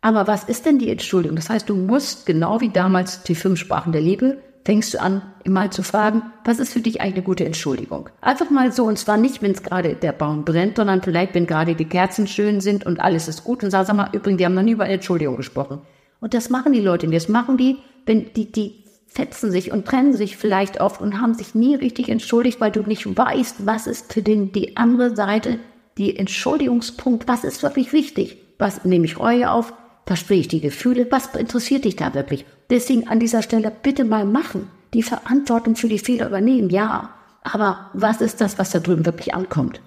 Aber 0.03 0.27
was 0.27 0.45
ist 0.45 0.67
denn 0.67 0.79
die 0.79 0.91
Entschuldigung? 0.91 1.37
Das 1.37 1.51
heißt, 1.51 1.69
du 1.69 1.75
musst, 1.75 2.27
genau 2.27 2.61
wie 2.61 2.69
damals 2.69 3.23
die 3.23 3.35
fünf 3.35 3.59
Sprachen 3.59 3.93
der 3.93 4.03
Liebe, 4.03 4.39
fängst 4.67 4.95
du 4.95 5.01
an, 5.01 5.23
mal 5.47 5.71
zu 5.71 5.85
fragen, 5.85 6.23
was 6.45 6.59
ist 6.59 6.73
für 6.73 6.81
dich 6.81 7.01
eigentlich 7.01 7.15
eine 7.15 7.23
gute 7.23 7.45
Entschuldigung? 7.45 8.11
Einfach 8.21 8.51
mal 8.51 8.73
so, 8.73 8.85
und 8.85 8.99
zwar 8.99 9.17
nicht, 9.17 9.41
wenn 9.41 9.53
es 9.53 9.63
gerade 9.63 9.95
der 9.95 10.11
Baum 10.11 10.45
brennt, 10.45 10.77
sondern 10.77 11.03
vielleicht, 11.03 11.37
wenn 11.37 11.47
gerade 11.47 11.77
die 11.77 11.85
Kerzen 11.85 12.27
schön 12.27 12.61
sind 12.61 12.85
und 12.85 12.99
alles 12.99 13.29
ist 13.29 13.45
gut 13.45 13.63
und 13.63 13.71
sag, 13.71 13.87
sag 13.87 13.95
mal, 13.95 14.11
übrigens, 14.13 14.39
die 14.39 14.45
haben 14.45 14.57
noch 14.57 14.65
nie 14.65 14.73
über 14.73 14.83
eine 14.83 14.95
Entschuldigung 14.95 15.37
gesprochen. 15.37 15.83
Und 16.19 16.35
das 16.35 16.51
machen 16.51 16.73
die 16.73 16.81
Leute 16.81 17.07
nicht. 17.07 17.23
Das 17.23 17.29
machen 17.29 17.57
die, 17.57 17.77
wenn 18.07 18.33
die, 18.35 18.51
die 18.51 18.83
fetzen 19.07 19.53
sich 19.53 19.71
und 19.71 19.87
trennen 19.87 20.15
sich 20.15 20.37
vielleicht 20.37 20.81
oft 20.81 21.01
und 21.01 21.21
haben 21.21 21.35
sich 21.35 21.55
nie 21.55 21.77
richtig 21.77 22.09
entschuldigt, 22.09 22.61
weil 22.61 22.73
du 22.73 22.83
nicht 22.83 23.07
weißt, 23.17 23.67
was 23.67 23.87
ist 23.87 24.13
für 24.13 24.23
den, 24.23 24.51
die 24.51 24.77
andere 24.77 25.15
Seite 25.15 25.61
die 25.97 26.19
Entschuldigungspunkt, 26.19 27.29
was 27.29 27.45
ist 27.45 27.63
wirklich 27.63 27.93
wichtig? 27.93 28.39
Was 28.59 28.85
nehme 28.85 29.05
ich 29.05 29.21
Reue 29.21 29.49
auf? 29.49 29.73
Verstehe 30.07 30.39
ich 30.39 30.49
die 30.49 30.61
Gefühle? 30.61 31.09
Was 31.11 31.35
interessiert 31.35 31.85
dich 31.85 31.97
da 31.97 32.15
wirklich? 32.15 32.47
Deswegen 32.71 33.09
an 33.09 33.19
dieser 33.19 33.43
Stelle 33.43 33.73
bitte 33.83 34.05
mal 34.05 34.25
machen. 34.25 34.69
Die 34.95 35.03
Verantwortung 35.03 35.75
für 35.75 35.89
die 35.89 35.99
Fehler 35.99 36.29
übernehmen, 36.29 36.71
ja. 36.71 37.11
Aber 37.43 37.91
was 37.93 38.21
ist 38.21 38.41
das, 38.41 38.59
was 38.59 38.71
da 38.71 38.79
drüben 38.79 39.05
wirklich 39.05 39.35
ankommt? 39.35 39.81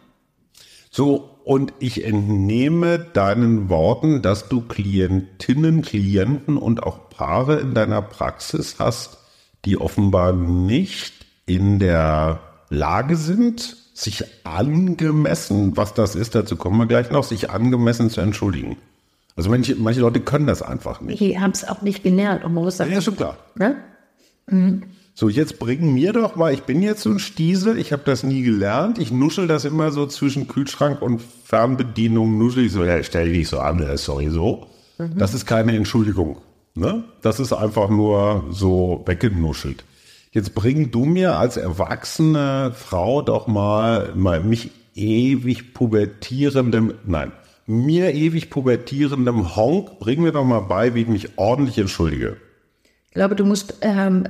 So, 0.91 1.37
und 1.45 1.73
ich 1.79 2.03
entnehme 2.03 2.99
deinen 2.99 3.69
Worten, 3.69 4.21
dass 4.21 4.49
du 4.49 4.61
Klientinnen, 4.61 5.83
Klienten 5.83 6.57
und 6.57 6.83
auch 6.83 7.09
Paare 7.09 7.59
in 7.59 7.73
deiner 7.73 8.01
Praxis 8.01 8.75
hast, 8.77 9.19
die 9.65 9.79
offenbar 9.79 10.33
nicht 10.33 11.13
in 11.45 11.79
der 11.79 12.39
Lage 12.69 13.15
sind, 13.15 13.77
sich 13.93 14.25
angemessen, 14.43 15.77
was 15.77 15.93
das 15.93 16.15
ist, 16.15 16.35
dazu 16.35 16.55
kommen 16.55 16.77
wir 16.77 16.85
gleich 16.87 17.11
noch, 17.11 17.23
sich 17.23 17.49
angemessen 17.49 18.09
zu 18.09 18.21
entschuldigen. 18.21 18.77
Also 19.39 19.49
manche, 19.51 19.73
manche 19.75 20.01
Leute 20.01 20.19
können 20.19 20.47
das 20.47 20.61
einfach 20.61 20.99
nicht. 20.99 21.21
Die 21.21 21.39
haben 21.39 21.51
es 21.51 21.65
auch 21.65 21.81
nicht 21.81 22.03
gelernt 22.03 22.43
und 22.43 22.53
man 22.53 22.65
muss 22.65 22.75
sagen, 22.75 22.91
Ja, 22.91 22.99
schon 22.99 23.15
klar. 23.15 23.37
ne? 23.55 23.77
So, 25.13 25.29
jetzt 25.29 25.59
bring 25.59 25.93
mir 25.93 26.11
doch 26.11 26.35
mal, 26.35 26.53
ich 26.53 26.63
bin 26.63 26.81
jetzt 26.81 27.03
so 27.03 27.09
ein 27.09 27.19
Stiesel, 27.19 27.77
ich 27.77 27.93
habe 27.93 28.01
das 28.03 28.23
nie 28.23 28.41
gelernt. 28.41 28.99
Ich 28.99 29.11
nuschel 29.13 29.47
das 29.47 29.63
immer 29.63 29.91
so 29.93 30.07
zwischen 30.07 30.49
Kühlschrank 30.49 31.01
und 31.01 31.21
Fernbedienung, 31.45 32.37
nuschel 32.37 32.65
ich 32.65 32.73
so, 32.73 32.83
ja, 32.83 33.01
stell 33.01 33.31
dich 33.31 33.47
so 33.47 33.59
an, 33.59 33.81
sorry, 33.95 34.27
so. 34.27 34.67
Das 35.15 35.33
ist 35.33 35.45
keine 35.45 35.73
Entschuldigung. 35.73 36.39
Ne? 36.75 37.05
Das 37.21 37.39
ist 37.39 37.53
einfach 37.53 37.87
nur 37.89 38.43
so 38.51 39.03
weggenuschelt. 39.05 39.85
Jetzt 40.33 40.53
bring 40.53 40.91
du 40.91 41.05
mir 41.05 41.37
als 41.37 41.55
erwachsene 41.55 42.73
Frau 42.75 43.21
doch 43.21 43.47
mal, 43.47 44.11
mal 44.15 44.43
mich 44.43 44.71
ewig 44.95 45.73
pubertierendem, 45.73 46.95
nein, 47.05 47.31
mir 47.69 48.15
ewig 48.15 48.49
pubertierendem 48.49 49.55
Honk, 49.55 49.99
bring 49.99 50.23
mir 50.23 50.31
doch 50.31 50.43
mal 50.43 50.61
bei, 50.61 50.95
wie 50.95 51.01
ich 51.03 51.07
mich 51.07 51.37
ordentlich 51.37 51.77
entschuldige. 51.77 52.37
Ich 53.09 53.13
glaube, 53.13 53.35
du 53.35 53.45
musst 53.45 53.77
ähm, 53.81 54.27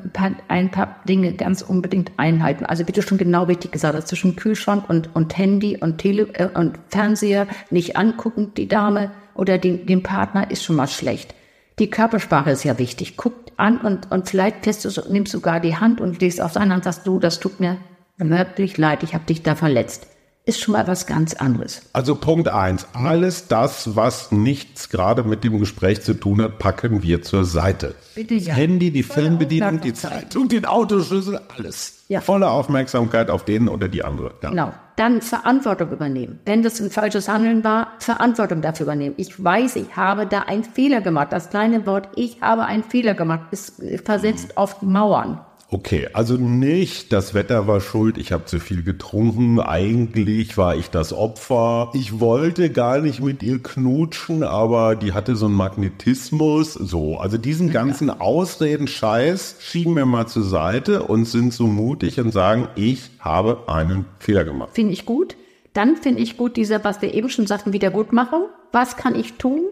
ein 0.50 0.72
paar 0.72 0.98
Dinge 1.08 1.34
ganz 1.34 1.62
unbedingt 1.62 2.12
einhalten. 2.18 2.66
Also 2.66 2.84
du 2.84 3.02
schon 3.02 3.18
genau 3.18 3.44
richtig 3.44 3.72
gesagt 3.72 3.96
hast, 3.96 4.10
zwischen 4.10 4.36
Kühlschrank 4.36 4.90
und, 4.90 5.16
und 5.16 5.38
Handy 5.38 5.78
und, 5.78 6.00
Tele 6.00 6.28
äh, 6.34 6.50
und 6.54 6.80
Fernseher 6.90 7.48
nicht 7.70 7.96
angucken, 7.96 8.52
die 8.58 8.68
Dame 8.68 9.12
oder 9.36 9.58
den, 9.58 9.86
den 9.86 10.04
Partner, 10.04 10.52
ist 10.52 10.66
schon 10.66 10.76
mal 10.76 10.88
schlecht. 10.88 11.34
Die 11.80 11.90
Körpersprache 11.90 12.52
ist 12.52 12.66
ja 12.66 12.78
wichtig. 12.78 13.16
Guck 13.16 13.34
an 13.56 13.80
und, 13.80 14.12
und 14.12 14.28
vielleicht 14.28 14.66
fährst 14.66 14.84
du, 14.84 15.12
nimmst 15.12 15.32
sogar 15.32 15.62
die 15.62 15.78
Hand 15.78 16.02
und 16.02 16.20
legst 16.20 16.42
auf 16.42 16.52
seine 16.52 16.74
Hand 16.74 16.86
und 16.86 16.94
sagst, 16.94 17.08
du, 17.08 17.20
das 17.20 17.40
tut 17.40 17.62
mir 17.62 17.78
wirklich 18.18 18.78
leid, 18.78 19.04
ich 19.04 19.14
habe 19.14 19.26
dich 19.26 19.44
da 19.44 19.56
verletzt 19.56 20.08
ist 20.50 20.60
schon 20.60 20.74
mal 20.74 20.88
was 20.88 21.06
ganz 21.06 21.36
anderes. 21.36 21.82
Also 21.94 22.16
Punkt 22.16 22.50
eins: 22.50 22.88
Alles 22.94 23.48
das, 23.48 23.96
was 23.96 24.32
nichts 24.32 24.90
gerade 24.90 25.24
mit 25.24 25.44
dem 25.44 25.60
Gespräch 25.60 26.02
zu 26.02 26.16
tun 26.16 26.42
hat, 26.42 26.60
packen 26.60 27.04
wir 27.04 27.22
zur 27.22 27.46
Seite. 27.46 27.96
Bitte 28.16 28.34
ja. 28.34 28.50
Das 28.50 28.58
Handy, 28.58 28.92
die 28.92 29.04
Fernbedienung, 29.04 29.80
die 29.80 29.94
Zeitung, 29.94 30.50
den 30.50 30.66
Autoschlüssel, 30.66 31.40
alles. 31.56 32.04
Ja. 32.10 32.22
Volle 32.22 32.50
Aufmerksamkeit 32.50 33.30
auf 33.30 33.46
den 33.46 33.70
oder 33.70 33.88
die 33.88 34.04
andere. 34.04 34.34
Ja. 34.42 34.50
Genau. 34.50 34.74
Dann 34.96 35.22
Verantwortung 35.22 35.92
übernehmen. 35.92 36.40
Wenn 36.46 36.64
das 36.64 36.82
ein 36.82 36.90
falsches 36.90 37.30
Handeln 37.30 37.64
war, 37.64 37.94
Verantwortung 38.00 38.62
dafür 38.62 38.86
übernehmen. 38.88 39.16
Ich 39.18 39.42
weiß, 39.42 39.78
ich 39.78 39.96
habe 39.96 40.26
da 40.26 40.42
einen 40.42 40.64
Fehler 40.64 41.00
gemacht. 41.00 41.28
Das 41.32 41.52
kleine 41.52 41.86
Wort, 41.86 42.10
ich 42.16 42.42
habe 42.42 42.66
einen 42.66 42.84
Fehler 42.84 43.14
gemacht, 43.14 43.44
ist 43.52 43.82
versetzt 44.04 44.58
auf 44.58 44.82
Mauern. 44.82 45.40
Okay, 45.72 46.10
also 46.14 46.34
nicht, 46.34 47.14
das 47.14 47.36
Wetter 47.36 47.68
war 47.68 47.80
schuld, 47.80 48.18
ich 48.18 48.32
habe 48.32 48.46
zu 48.46 48.60
viel 48.60 48.82
getrunken, 48.82 49.60
eigentlich 49.60 50.58
war 50.58 50.76
ich 50.76 50.90
das 50.90 51.14
Opfer, 51.14 51.92
ich 51.94 52.20
wollte 52.20 52.72
gar 52.72 53.02
nicht 53.02 53.22
mit 53.22 53.44
ihr 53.44 53.62
knutschen, 53.62 54.42
aber 54.42 54.96
die 54.96 55.14
hatte 55.14 55.36
so 55.36 55.46
einen 55.46 55.54
Magnetismus, 55.54 56.74
so, 56.74 57.20
also 57.20 57.38
diesen 57.38 57.72
ganzen 57.72 58.10
Ausreden 58.10 58.88
Scheiß 58.88 59.58
schieben 59.60 59.96
wir 59.96 60.08
mal 60.08 60.26
zur 60.26 60.42
Seite 60.42 61.04
und 61.04 61.26
sind 61.26 61.54
so 61.54 61.68
mutig 61.68 62.20
und 62.20 62.32
sagen, 62.32 62.68
ich 62.76 63.12
habe 63.20 63.66
einen 63.68 64.06
Fehler 64.18 64.46
gemacht. 64.46 64.72
Finde 64.74 64.94
ich 64.94 65.06
gut. 65.06 65.36
Dann 65.74 65.98
finde 65.98 66.22
ich 66.22 66.36
gut 66.36 66.58
dieser, 66.58 66.84
was 66.84 67.04
wir 67.04 67.14
eben 67.14 67.30
schon 67.30 67.46
sagten, 67.46 67.74
Wiedergutmachung. 67.74 68.46
Was 68.72 68.98
kann 68.98 69.14
ich 69.14 69.34
tun? 69.34 69.66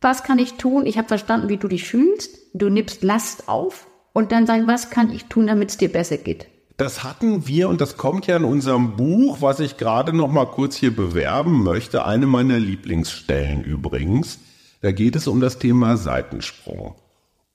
Was 0.00 0.22
kann 0.22 0.38
ich 0.38 0.54
tun? 0.54 0.86
Ich 0.86 0.96
habe 0.96 1.08
verstanden, 1.08 1.50
wie 1.50 1.58
du 1.58 1.68
dich 1.68 1.84
fühlst. 1.84 2.38
Du 2.54 2.70
nimmst 2.70 3.02
Last 3.02 3.46
auf 3.46 3.86
und 4.14 4.32
dann 4.32 4.46
sagen, 4.46 4.66
was 4.66 4.88
kann 4.88 5.12
ich 5.12 5.26
tun, 5.26 5.48
damit 5.48 5.68
es 5.68 5.76
dir 5.76 5.92
besser 5.92 6.16
geht. 6.16 6.46
Das 6.78 7.04
hatten 7.04 7.46
wir 7.46 7.68
und 7.68 7.80
das 7.80 7.98
kommt 7.98 8.26
ja 8.26 8.36
in 8.36 8.44
unserem 8.44 8.96
Buch, 8.96 9.42
was 9.42 9.60
ich 9.60 9.76
gerade 9.76 10.12
noch 10.12 10.32
mal 10.32 10.46
kurz 10.46 10.74
hier 10.74 10.96
bewerben 10.96 11.62
möchte, 11.62 12.04
eine 12.04 12.26
meiner 12.26 12.58
Lieblingsstellen 12.58 13.62
übrigens. 13.62 14.38
Da 14.80 14.90
geht 14.90 15.14
es 15.14 15.28
um 15.28 15.40
das 15.40 15.58
Thema 15.58 15.96
Seitensprung. 15.96 16.94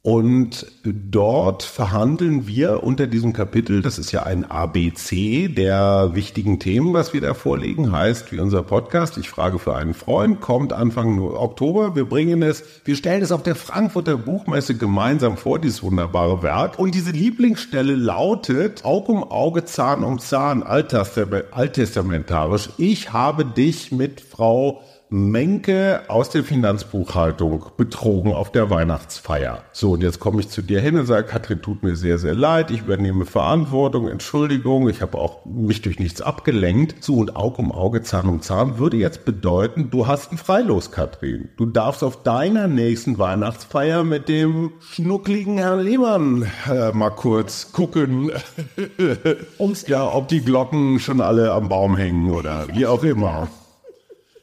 Und 0.01 0.65
dort 0.85 1.63
verhandeln 1.63 2.47
wir 2.47 2.83
unter 2.83 3.05
diesem 3.05 3.33
Kapitel, 3.33 3.81
das 3.81 3.99
ist 3.99 4.13
ja 4.13 4.23
ein 4.23 4.49
ABC 4.49 5.49
der 5.49 6.11
wichtigen 6.13 6.57
Themen, 6.57 6.93
was 6.93 7.11
wir 7.11 7.19
da 7.19 7.33
vorlegen, 7.33 7.91
heißt 7.91 8.31
wie 8.31 8.39
unser 8.39 8.63
Podcast, 8.63 9.17
ich 9.17 9.29
frage 9.29 9.59
für 9.59 9.75
einen 9.75 9.93
Freund, 9.93 10.39
kommt 10.39 10.71
Anfang 10.71 11.19
Oktober, 11.19 11.97
wir 11.97 12.05
bringen 12.05 12.41
es, 12.43 12.63
wir 12.85 12.95
stellen 12.95 13.21
es 13.21 13.33
auf 13.33 13.43
der 13.43 13.55
Frankfurter 13.55 14.15
Buchmesse 14.15 14.75
gemeinsam 14.75 15.35
vor, 15.35 15.59
dieses 15.59 15.83
wunderbare 15.83 16.41
Werk. 16.43 16.79
Und 16.79 16.95
diese 16.95 17.11
Lieblingsstelle 17.11 17.95
lautet, 17.95 18.85
Aug 18.85 19.09
um 19.09 19.29
Auge, 19.29 19.65
Zahn 19.65 20.05
um 20.05 20.19
Zahn, 20.19 20.63
alttestamentarisch, 20.63 22.69
ich 22.77 23.11
habe 23.11 23.43
dich 23.43 23.91
mit 23.91 24.21
Frau 24.21 24.81
Menke 25.11 26.01
aus 26.07 26.29
der 26.29 26.43
Finanzbuchhaltung 26.43 27.65
betrogen 27.77 28.31
auf 28.31 28.51
der 28.51 28.69
Weihnachtsfeier. 28.69 29.63
So, 29.71 29.93
und 29.93 30.03
jetzt 30.03 30.19
komme 30.19 30.39
ich 30.39 30.49
zu 30.49 30.61
dir 30.61 30.79
hin 30.81 30.99
und 30.99 31.07
sage, 31.07 31.25
Katrin, 31.25 31.63
tut 31.63 31.81
mir 31.81 31.95
sehr, 31.95 32.19
sehr 32.19 32.35
leid, 32.35 32.69
ich 32.69 32.81
übernehme 32.81 33.25
Verantwortung, 33.25 34.07
Entschuldigung, 34.07 34.87
ich 34.87 35.01
habe 35.01 35.17
auch 35.17 35.45
mich 35.45 35.81
durch 35.81 35.97
nichts 35.97 36.21
abgelenkt. 36.21 37.03
So, 37.03 37.15
und 37.15 37.35
Auge 37.35 37.57
um 37.57 37.71
Auge, 37.71 38.03
Zahn 38.03 38.27
um 38.27 38.43
Zahn 38.43 38.77
würde 38.77 38.97
jetzt 38.97 39.25
bedeuten, 39.25 39.89
du 39.89 40.05
hast 40.05 40.31
ein 40.31 40.37
Freilos, 40.37 40.91
Katrin. 40.91 41.49
Du 41.57 41.65
darfst 41.65 42.03
auf 42.03 42.21
deiner 42.21 42.67
nächsten 42.67 43.17
Weihnachtsfeier 43.17 44.03
mit 44.03 44.29
dem 44.29 44.73
schnuckligen 44.79 45.57
Herrn 45.57 45.79
Lehmann 45.79 46.45
äh, 46.69 46.91
mal 46.91 47.09
kurz 47.09 47.71
gucken, 47.71 48.29
ja, 49.87 50.13
ob 50.13 50.27
die 50.27 50.41
Glocken 50.41 50.99
schon 50.99 51.19
alle 51.19 51.51
am 51.51 51.67
Baum 51.67 51.97
hängen 51.97 52.29
oder 52.29 52.67
wie 52.71 52.85
auch 52.85 53.03
immer. 53.03 53.47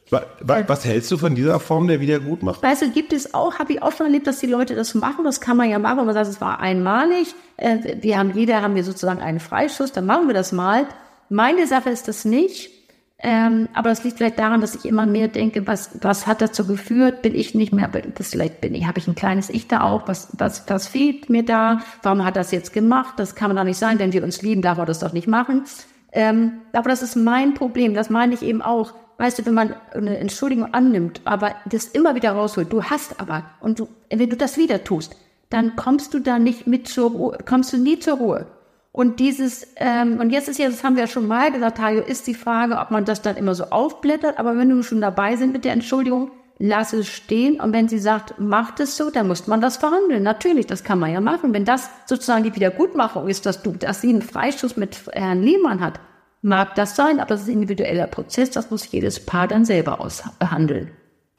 Was 0.09 0.85
hältst 0.85 1.11
du 1.11 1.17
von 1.17 1.35
dieser 1.35 1.59
Form 1.59 1.87
der 1.87 1.99
Wiedergutmachung? 1.99 2.63
Weißt 2.63 2.81
du, 2.81 2.89
gibt 2.91 3.11
es 3.11 3.33
auch, 3.33 3.59
habe 3.59 3.73
ich 3.73 3.81
auch 3.81 3.91
schon 3.91 4.07
erlebt, 4.07 4.27
dass 4.27 4.39
die 4.39 4.47
Leute 4.47 4.75
das 4.75 4.95
machen. 4.95 5.25
Das 5.25 5.41
kann 5.41 5.57
man 5.57 5.69
ja 5.69 5.79
machen. 5.79 6.05
Man 6.05 6.13
sagt, 6.13 6.27
es 6.27 6.39
war 6.39 6.59
einmalig. 6.59 7.35
Äh, 7.57 7.97
wir 8.01 8.17
haben, 8.17 8.31
jeder 8.33 8.61
haben 8.61 8.75
wir 8.75 8.83
sozusagen 8.83 9.19
einen 9.19 9.39
Freischuss. 9.39 9.91
Dann 9.91 10.05
machen 10.05 10.27
wir 10.27 10.33
das 10.33 10.51
mal. 10.51 10.85
Meine 11.29 11.67
Sache 11.67 11.89
ist 11.89 12.07
das 12.07 12.23
nicht. 12.23 12.71
Ähm, 13.19 13.67
aber 13.73 13.89
das 13.89 14.03
liegt 14.03 14.17
vielleicht 14.17 14.37
daran, 14.37 14.61
dass 14.61 14.75
ich 14.75 14.85
immer 14.85 15.07
mehr 15.07 15.27
denke, 15.27 15.65
was, 15.65 15.89
was 16.01 16.27
hat 16.27 16.39
dazu 16.39 16.67
geführt? 16.67 17.23
Bin 17.23 17.33
ich 17.33 17.55
nicht 17.55 17.73
mehr, 17.73 17.89
das 18.15 18.29
vielleicht 18.29 18.61
bin 18.61 18.75
ich, 18.75 18.85
habe 18.85 18.99
ich 18.99 19.07
ein 19.07 19.15
kleines 19.15 19.49
Ich 19.49 19.67
da 19.67 19.81
auch? 19.81 20.07
Was, 20.07 20.29
was, 20.37 20.63
was 20.67 20.87
fehlt 20.87 21.27
mir 21.27 21.43
da? 21.43 21.81
Warum 22.03 22.23
hat 22.23 22.35
das 22.35 22.51
jetzt 22.51 22.73
gemacht? 22.73 23.15
Das 23.17 23.33
kann 23.33 23.49
man 23.49 23.57
doch 23.57 23.63
nicht 23.63 23.79
sein. 23.79 23.97
Wenn 23.97 24.13
wir 24.13 24.23
uns 24.23 24.43
lieben, 24.43 24.61
darf 24.61 24.77
man 24.77 24.85
das 24.85 24.99
doch 24.99 25.13
nicht 25.13 25.27
machen. 25.27 25.63
Ähm, 26.11 26.59
aber 26.73 26.89
das 26.89 27.01
ist 27.01 27.15
mein 27.15 27.55
Problem. 27.55 27.95
Das 27.95 28.11
meine 28.11 28.35
ich 28.35 28.43
eben 28.43 28.61
auch 28.61 28.93
weißt 29.17 29.39
du, 29.39 29.45
wenn 29.45 29.53
man 29.53 29.75
eine 29.93 30.17
Entschuldigung 30.17 30.73
annimmt, 30.73 31.21
aber 31.25 31.55
das 31.65 31.85
immer 31.85 32.15
wieder 32.15 32.31
rausholt, 32.31 32.71
du 32.71 32.83
hast 32.83 33.19
aber, 33.19 33.43
und 33.61 33.79
du, 33.79 33.87
wenn 34.09 34.29
du 34.29 34.37
das 34.37 34.57
wieder 34.57 34.83
tust, 34.83 35.15
dann 35.49 35.75
kommst 35.75 36.13
du 36.13 36.19
da 36.19 36.39
nicht 36.39 36.67
mit 36.67 36.87
zur 36.87 37.11
Ruhe, 37.11 37.37
kommst 37.45 37.73
du 37.73 37.77
nie 37.77 37.99
zur 37.99 38.17
Ruhe. 38.17 38.47
Und 38.91 39.19
dieses, 39.19 39.67
ähm, 39.75 40.19
und 40.19 40.31
jetzt 40.31 40.49
ist 40.49 40.57
ja, 40.57 40.67
das 40.67 40.83
haben 40.83 40.95
wir 40.95 41.03
ja 41.03 41.07
schon 41.07 41.27
mal 41.27 41.51
gesagt, 41.51 41.77
Tajo, 41.77 42.01
ist 42.01 42.25
die 42.25 42.33
Frage, 42.33 42.77
ob 42.79 42.89
man 42.89 43.05
das 43.05 43.21
dann 43.21 43.37
immer 43.37 43.53
so 43.53 43.65
aufblättert, 43.65 44.39
aber 44.39 44.57
wenn 44.57 44.69
du 44.69 44.81
schon 44.81 45.01
dabei 45.01 45.35
sind 45.35 45.53
mit 45.53 45.65
der 45.65 45.73
Entschuldigung, 45.73 46.31
lass 46.59 46.93
es 46.93 47.07
stehen. 47.07 47.59
Und 47.59 47.73
wenn 47.73 47.87
sie 47.87 47.99
sagt, 47.99 48.39
macht 48.39 48.79
es 48.79 48.97
so, 48.97 49.09
dann 49.09 49.27
muss 49.27 49.47
man 49.47 49.61
das 49.61 49.77
verhandeln. 49.77 50.23
Natürlich, 50.23 50.65
das 50.65 50.83
kann 50.83 50.99
man 50.99 51.11
ja 51.11 51.21
machen. 51.21 51.53
Wenn 51.53 51.65
das 51.65 51.89
sozusagen 52.05 52.43
die 52.43 52.55
Wiedergutmachung 52.55 53.27
ist, 53.27 53.45
dass 53.45 53.61
du, 53.61 53.71
dass 53.73 54.01
sie 54.01 54.09
einen 54.09 54.21
Freischuss 54.21 54.77
mit 54.77 54.97
Herrn 55.13 55.43
Lehmann 55.43 55.81
hat, 55.81 55.99
mag 56.41 56.75
das 56.75 56.95
sein, 56.95 57.19
aber 57.19 57.29
das 57.29 57.41
ist 57.41 57.47
ein 57.47 57.53
individueller 57.53 58.07
Prozess, 58.07 58.51
das 58.51 58.71
muss 58.71 58.91
jedes 58.91 59.25
Paar 59.25 59.47
dann 59.47 59.65
selber 59.65 60.01
aushandeln. 60.01 60.91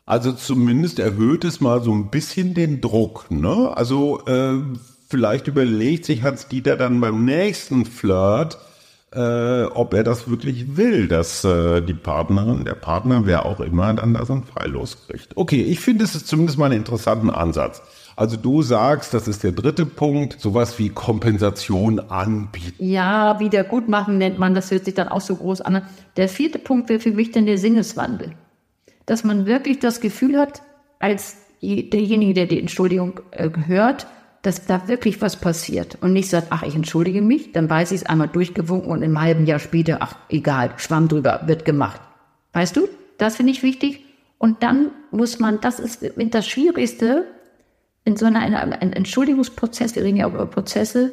Also 0.07 0.33
zumindest 0.33 0.99
erhöht 0.99 1.45
es 1.45 1.61
mal 1.61 1.83
so 1.83 1.93
ein 1.93 2.11
bisschen 2.11 2.55
den 2.55 2.81
Druck, 2.81 3.31
ne? 3.31 3.77
Also 3.77 4.25
äh, 4.27 4.55
vielleicht 5.09 5.49
überlegt 5.49 6.07
sich 6.07 6.23
Hans-Dieter 6.23 6.77
dann 6.77 7.01
beim 7.01 7.25
nächsten 7.25 7.85
Flirt, 7.85 8.59
äh, 9.13 9.65
ob 9.65 9.95
er 9.95 10.05
das 10.05 10.29
wirklich 10.29 10.77
will, 10.77 11.09
dass 11.09 11.45
äh, 11.45 11.81
die 11.83 11.95
Partnerin, 11.95 12.65
der 12.65 12.75
Partner, 12.75 13.27
wer 13.27 13.47
auch 13.47 13.61
immer, 13.61 13.93
dann 13.95 14.15
da 14.15 14.25
so 14.25 14.35
ein 14.35 14.45
Freilos 14.45 15.07
kriegt. 15.07 15.37
Okay, 15.37 15.63
ich 15.63 15.81
finde, 15.81 16.05
es 16.05 16.15
ist 16.15 16.27
zumindest 16.27 16.59
mal 16.59 16.67
einen 16.67 16.77
interessanten 16.77 17.31
Ansatz. 17.31 17.83
Also 18.19 18.37
du 18.37 18.63
sagst, 18.63 19.15
das 19.15 19.29
ist 19.29 19.45
der 19.45 19.53
dritte 19.53 19.87
Punkt, 19.87 20.41
sowas 20.41 20.77
wie 20.81 20.89
Kompensation 20.89 22.01
anbieten. 22.01 22.85
Ja, 22.85 23.39
Wiedergutmachen 23.39 24.19
nennt 24.19 24.41
man, 24.41 24.55
das 24.57 24.73
hört 24.73 24.87
sich 24.87 24.95
dann 24.95 25.07
auch 25.07 25.21
so 25.21 25.37
groß 25.37 25.61
an. 25.61 25.83
Der 26.17 26.29
vierte 26.29 26.59
Punkt 26.59 26.89
wäre 26.89 26.99
für 26.99 27.13
mich 27.13 27.31
dann 27.31 27.47
der 27.47 27.59
Sinneswandel. 27.59 28.33
Dass 29.07 29.23
man 29.23 29.47
wirklich 29.47 29.79
das 29.79 30.01
Gefühl 30.01 30.37
hat, 30.37 30.63
als 30.99 31.37
derjenige, 31.63 32.35
der 32.35 32.47
die 32.47 32.59
Entschuldigung 32.59 33.21
äh, 33.31 33.51
hört, 33.67 34.09
dass 34.43 34.67
da 34.67 34.89
wirklich 34.89 35.23
was 35.23 35.37
passiert 35.37 35.97
und 36.01 36.13
nicht 36.13 36.29
sagt, 36.29 36.49
ach, 36.51 36.65
ich 36.65 36.75
entschuldige 36.75 37.23
mich, 37.23 37.53
dann 37.53 37.71
weiß 37.71 37.93
ich 37.93 38.01
es 38.01 38.07
einmal 38.07 38.27
durchgewunken 38.27 38.91
und 38.91 39.03
im 39.03 39.21
halben 39.21 39.47
Jahr 39.47 39.61
später, 39.61 39.99
ach, 40.01 40.17
egal, 40.29 40.73
Schwamm 40.79 41.07
drüber, 41.07 41.43
wird 41.47 41.65
gemacht. 41.65 42.01
Weißt 42.53 42.77
du, 42.77 42.89
das 43.17 43.37
finde 43.37 43.53
ich 43.53 43.63
wichtig. 43.63 44.05
Und 44.39 44.65
dann 44.65 44.91
muss 45.13 45.39
man, 45.39 45.61
das 45.61 45.79
ist 45.79 46.05
das 46.17 46.49
Schwierigste, 46.49 47.27
in 48.09 48.17
so 48.17 48.25
einer, 48.25 48.41
einem 48.41 48.93
Entschuldigungsprozess, 48.93 49.95
wir 49.95 50.03
reden 50.03 50.17
ja 50.17 50.27
über 50.27 50.47
Prozesse, 50.47 51.13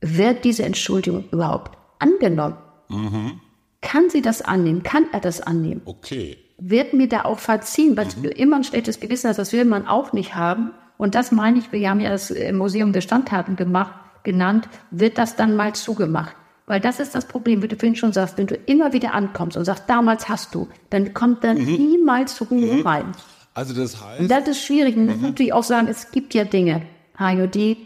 wird 0.00 0.44
diese 0.44 0.64
Entschuldigung 0.64 1.24
überhaupt 1.30 1.78
angenommen? 2.00 2.56
Mhm. 2.88 3.40
Kann 3.80 4.10
sie 4.10 4.20
das 4.20 4.42
annehmen? 4.42 4.82
Kann 4.82 5.06
er 5.12 5.20
das 5.20 5.40
annehmen? 5.40 5.82
Okay. 5.84 6.36
Wird 6.58 6.92
mir 6.92 7.08
da 7.08 7.24
auch 7.24 7.38
verziehen, 7.38 7.96
weil 7.96 8.08
mhm. 8.16 8.24
immer 8.30 8.56
ein 8.56 8.64
schlechtes 8.64 8.98
Gewissen 8.98 9.30
hat, 9.30 9.38
das 9.38 9.52
will 9.52 9.64
man 9.64 9.86
auch 9.86 10.12
nicht 10.12 10.34
haben. 10.34 10.72
Und 10.96 11.14
das 11.14 11.30
meine 11.30 11.58
ich, 11.60 11.70
wir 11.70 11.88
haben 11.88 12.00
ja 12.00 12.10
das 12.10 12.32
äh, 12.32 12.52
Museum 12.52 12.92
der 12.92 13.00
Standtaten 13.00 13.54
gemacht, 13.54 13.94
genannt, 14.24 14.68
wird 14.90 15.18
das 15.18 15.36
dann 15.36 15.54
mal 15.54 15.72
zugemacht. 15.74 16.34
Weil 16.66 16.80
das 16.80 16.98
ist 16.98 17.14
das 17.14 17.28
Problem, 17.28 17.62
wie 17.62 17.68
du 17.68 17.76
vorhin 17.76 17.94
schon 17.94 18.12
sagst, 18.12 18.38
wenn 18.38 18.48
du 18.48 18.56
immer 18.56 18.92
wieder 18.92 19.14
ankommst 19.14 19.56
und 19.56 19.66
sagst, 19.66 19.84
damals 19.86 20.28
hast 20.28 20.52
du, 20.52 20.66
dann 20.90 21.14
kommt 21.14 21.44
dann 21.44 21.58
mhm. 21.58 21.76
niemals 21.76 22.40
Ruhe 22.50 22.74
mhm. 22.74 22.80
rein. 22.82 23.12
Also 23.54 23.72
das 23.72 24.04
heißt. 24.04 24.30
Das 24.30 24.48
ist 24.48 24.64
schwierig. 24.64 24.96
Das 24.96 25.16
mhm. 25.16 25.22
natürlich 25.22 25.52
auch 25.52 25.62
sagen, 25.62 25.88
es 25.88 26.10
gibt 26.10 26.34
ja 26.34 26.44
Dinge, 26.44 26.82
Hajo, 27.18 27.46
die, 27.46 27.76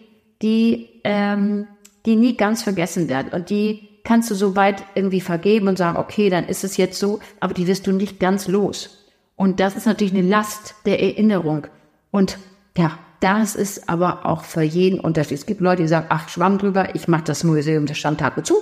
die, 0.43 0.89
ähm, 1.05 1.67
die 2.07 2.17
nie 2.17 2.37
ganz 2.37 2.63
vergessen 2.63 3.09
werden. 3.09 3.33
Und 3.33 3.51
die 3.51 3.89
kannst 4.05 4.31
du 4.31 4.35
so 4.35 4.57
weit 4.57 4.83
irgendwie 4.95 5.21
vergeben 5.21 5.69
und 5.69 5.77
sagen, 5.77 5.99
okay, 5.99 6.31
dann 6.31 6.47
ist 6.47 6.65
es 6.65 6.79
jetzt 6.79 6.99
so, 6.99 7.21
aber 7.41 7.53
die 7.53 7.67
wirst 7.67 7.87
du 7.87 7.93
nicht 7.93 8.19
ganz 8.19 8.49
los. 8.49 9.07
Und 9.37 9.61
das 9.61 9.77
ist 9.77 9.87
natürlich 9.87 10.15
eine 10.15 10.27
Last 10.27 10.75
der 10.87 11.03
Erinnerung. 11.03 11.67
Und 12.11 12.39
ja, 12.77 12.99
das 13.21 13.55
ist 13.55 13.89
aber 13.89 14.25
auch 14.25 14.45
für 14.45 14.63
jeden 14.63 15.01
Unterschied. 15.01 15.39
Es 15.39 15.47
gibt 15.47 15.61
Leute, 15.61 15.83
die 15.83 15.89
sagen, 15.89 16.07
ach, 16.09 16.29
schwamm 16.29 16.59
drüber, 16.59 16.95
ich 16.95 17.09
mache 17.09 17.25
das 17.25 17.45
Museum 17.45 17.87
der 17.87 17.95
Standtage 17.95 18.43
zu. 18.43 18.57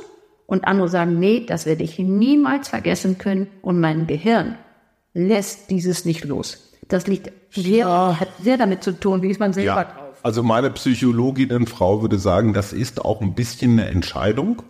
Und 0.46 0.66
andere 0.66 0.88
sagen, 0.88 1.18
nee, 1.18 1.44
das 1.46 1.66
werde 1.66 1.84
ich 1.84 1.98
niemals 1.98 2.68
vergessen 2.68 3.18
können 3.18 3.48
und 3.62 3.80
mein 3.80 4.06
Gehirn 4.06 4.56
lässt 5.12 5.70
dieses 5.70 6.04
nicht 6.04 6.24
los. 6.24 6.72
Das 6.88 7.06
liegt 7.06 7.32
sehr, 7.50 8.20
hat 8.20 8.28
sehr 8.42 8.56
damit 8.58 8.82
zu 8.84 8.92
tun, 8.98 9.22
wie 9.22 9.30
ist 9.30 9.40
man 9.40 9.52
selber 9.52 9.74
Ja, 9.74 9.84
drauf. 9.84 10.18
also 10.22 10.42
meine 10.42 10.70
Psychologinnenfrau 10.70 12.02
würde 12.02 12.18
sagen, 12.18 12.52
das 12.52 12.72
ist 12.72 13.04
auch 13.04 13.20
ein 13.20 13.34
bisschen 13.34 13.72
eine 13.72 13.88
Entscheidung. 13.88 14.62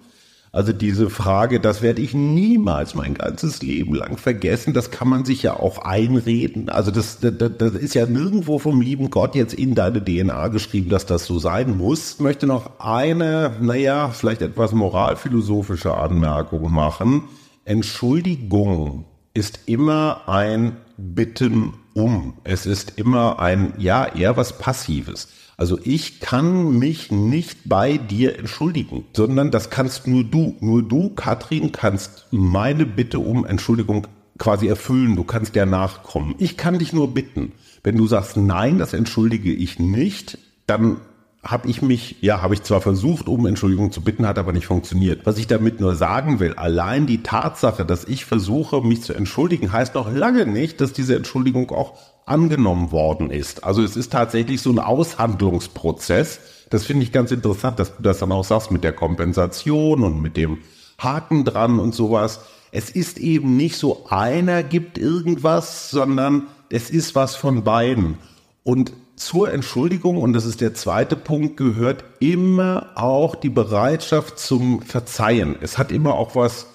Also 0.53 0.73
diese 0.73 1.11
Frage, 1.11 1.61
das 1.61 1.83
werde 1.83 2.01
ich 2.01 2.15
niemals 2.15 2.95
mein 2.95 3.13
ganzes 3.13 3.61
Leben 3.61 3.95
lang 3.95 4.17
vergessen, 4.17 4.73
das 4.73 4.91
kann 4.91 5.07
man 5.07 5.27
sich 5.27 5.43
ja 5.43 5.53
auch 5.61 5.79
einreden. 5.79 6.71
Also 6.71 6.91
das, 6.91 7.19
das, 7.21 7.35
das 7.59 7.73
ist 7.75 7.95
ja 7.95 8.07
nirgendwo 8.07 8.59
vom 8.59 8.81
lieben 8.81 9.11
Gott 9.11 9.35
jetzt 9.35 9.53
in 9.53 9.75
deine 9.75 10.03
DNA 10.03 10.49
geschrieben, 10.49 10.89
dass 10.89 11.05
das 11.05 11.27
so 11.27 11.39
sein 11.39 11.77
muss. 11.77 12.15
Ich 12.15 12.21
möchte 12.21 12.47
noch 12.47 12.81
eine, 12.81 13.53
naja, 13.61 14.09
vielleicht 14.09 14.41
etwas 14.41 14.73
moralphilosophische 14.73 15.95
Anmerkung 15.95 16.73
machen. 16.73 17.25
Entschuldigung 17.67 19.05
ist 19.35 19.61
immer 19.67 20.23
ein 20.27 20.77
Bitten 20.97 21.75
um. 21.97 22.35
Es 22.45 22.67
ist 22.67 22.99
immer 22.99 23.41
ein, 23.41 23.73
ja, 23.79 24.07
eher 24.07 24.37
was 24.37 24.59
Passives. 24.59 25.29
Also 25.57 25.79
ich 25.83 26.21
kann 26.21 26.79
mich 26.79 27.11
nicht 27.11 27.61
bei 27.65 27.97
dir 27.97 28.39
entschuldigen, 28.39 29.07
sondern 29.15 29.51
das 29.51 29.71
kannst 29.71 30.07
nur 30.07 30.23
du. 30.23 30.55
Nur 30.61 30.83
du, 30.83 31.09
Katrin, 31.11 31.73
kannst 31.73 32.27
meine 32.31 32.85
Bitte 32.85 33.19
um 33.19 33.47
Entschuldigung 33.47 34.07
quasi 34.39 34.69
erfüllen. 34.69 35.17
Du 35.17 35.25
kannst 35.25 35.55
der 35.55 35.65
nachkommen. 35.65 36.35
Ich 36.39 36.59
kann 36.59 36.79
dich 36.79 36.93
nur 36.93 37.15
bitten. 37.15 37.53
Wenn 37.83 37.97
du 37.97 38.07
sagst, 38.07 38.37
nein, 38.37 38.79
das 38.79 38.93
entschuldige 38.93 39.53
ich 39.53 39.79
nicht, 39.79 40.39
dann 40.67 40.99
habe 41.47 41.69
ich 41.69 41.81
mich, 41.81 42.17
ja, 42.23 42.43
habe 42.43 42.55
ich 42.55 42.63
zwar 42.63 42.81
versucht, 42.81 43.29
um 43.29 43.47
Entschuldigung 43.47 43.93
zu 43.93 44.01
bitten, 44.01 44.27
hat 44.27 44.39
aber 44.39 44.53
nicht 44.53 44.67
funktioniert. 44.67 45.25
Was 45.25 45.39
ich 45.39 45.47
damit 45.47 45.81
nur 45.81 45.95
sagen 45.95 46.41
will, 46.41 46.55
allein 46.55 47.07
die 47.07 47.23
Tatsache, 47.23 47.85
dass 47.85 48.05
ich 48.05 48.25
versuche, 48.25 48.81
mich 48.81 49.03
zu 49.03 49.15
entschuldigen, 49.15 49.73
heißt 49.73 49.95
noch 49.95 50.13
lange 50.13 50.47
nicht, 50.47 50.81
dass 50.81 50.93
diese 50.93 51.15
Entschuldigung 51.15 51.71
auch 51.71 51.95
angenommen 52.27 52.91
worden 52.91 53.31
ist. 53.31 53.63
Also 53.63 53.83
es 53.83 53.97
ist 53.97 54.13
tatsächlich 54.13 54.61
so 54.61 54.71
ein 54.71 54.81
Aushandlungsprozess. 54.81 56.41
Das 56.71 56.85
finde 56.85 57.05
ich 57.05 57.13
ganz 57.13 57.31
interessant, 57.31 57.79
dass 57.79 57.97
du 57.97 58.03
das 58.03 58.19
dann 58.19 58.33
auch 58.33 58.45
sagst 58.45 58.73
mit 58.73 58.83
der 58.83 58.93
Kompensation 58.93 60.03
und 60.03 60.21
mit 60.21 60.37
dem 60.37 60.59
Haken 60.99 61.45
dran 61.45 61.79
und 61.79 61.95
sowas. 61.95 62.41
Es 62.73 62.91
ist 62.91 63.19
eben 63.19 63.57
nicht 63.57 63.77
so, 63.77 64.07
einer 64.09 64.65
gibt 64.65 64.99
irgendwas, 64.99 65.91
sondern 65.91 66.49
es 66.69 66.91
ist 66.91 67.15
was 67.15 67.37
von 67.37 67.63
beiden. 67.63 68.19
Und 68.65 68.93
zur 69.17 69.53
Entschuldigung, 69.53 70.19
und 70.19 70.33
das 70.33 70.45
ist 70.45 70.61
der 70.61 70.75
zweite 70.75 71.17
Punkt, 71.17 71.57
gehört 71.57 72.05
immer 72.21 72.91
auch 72.95 73.35
die 73.35 73.49
Bereitschaft 73.49 74.39
zum 74.39 74.83
Verzeihen. 74.83 75.57
Es 75.61 75.79
hat 75.79 75.91
immer 75.91 76.15
auch 76.15 76.37
was 76.37 76.67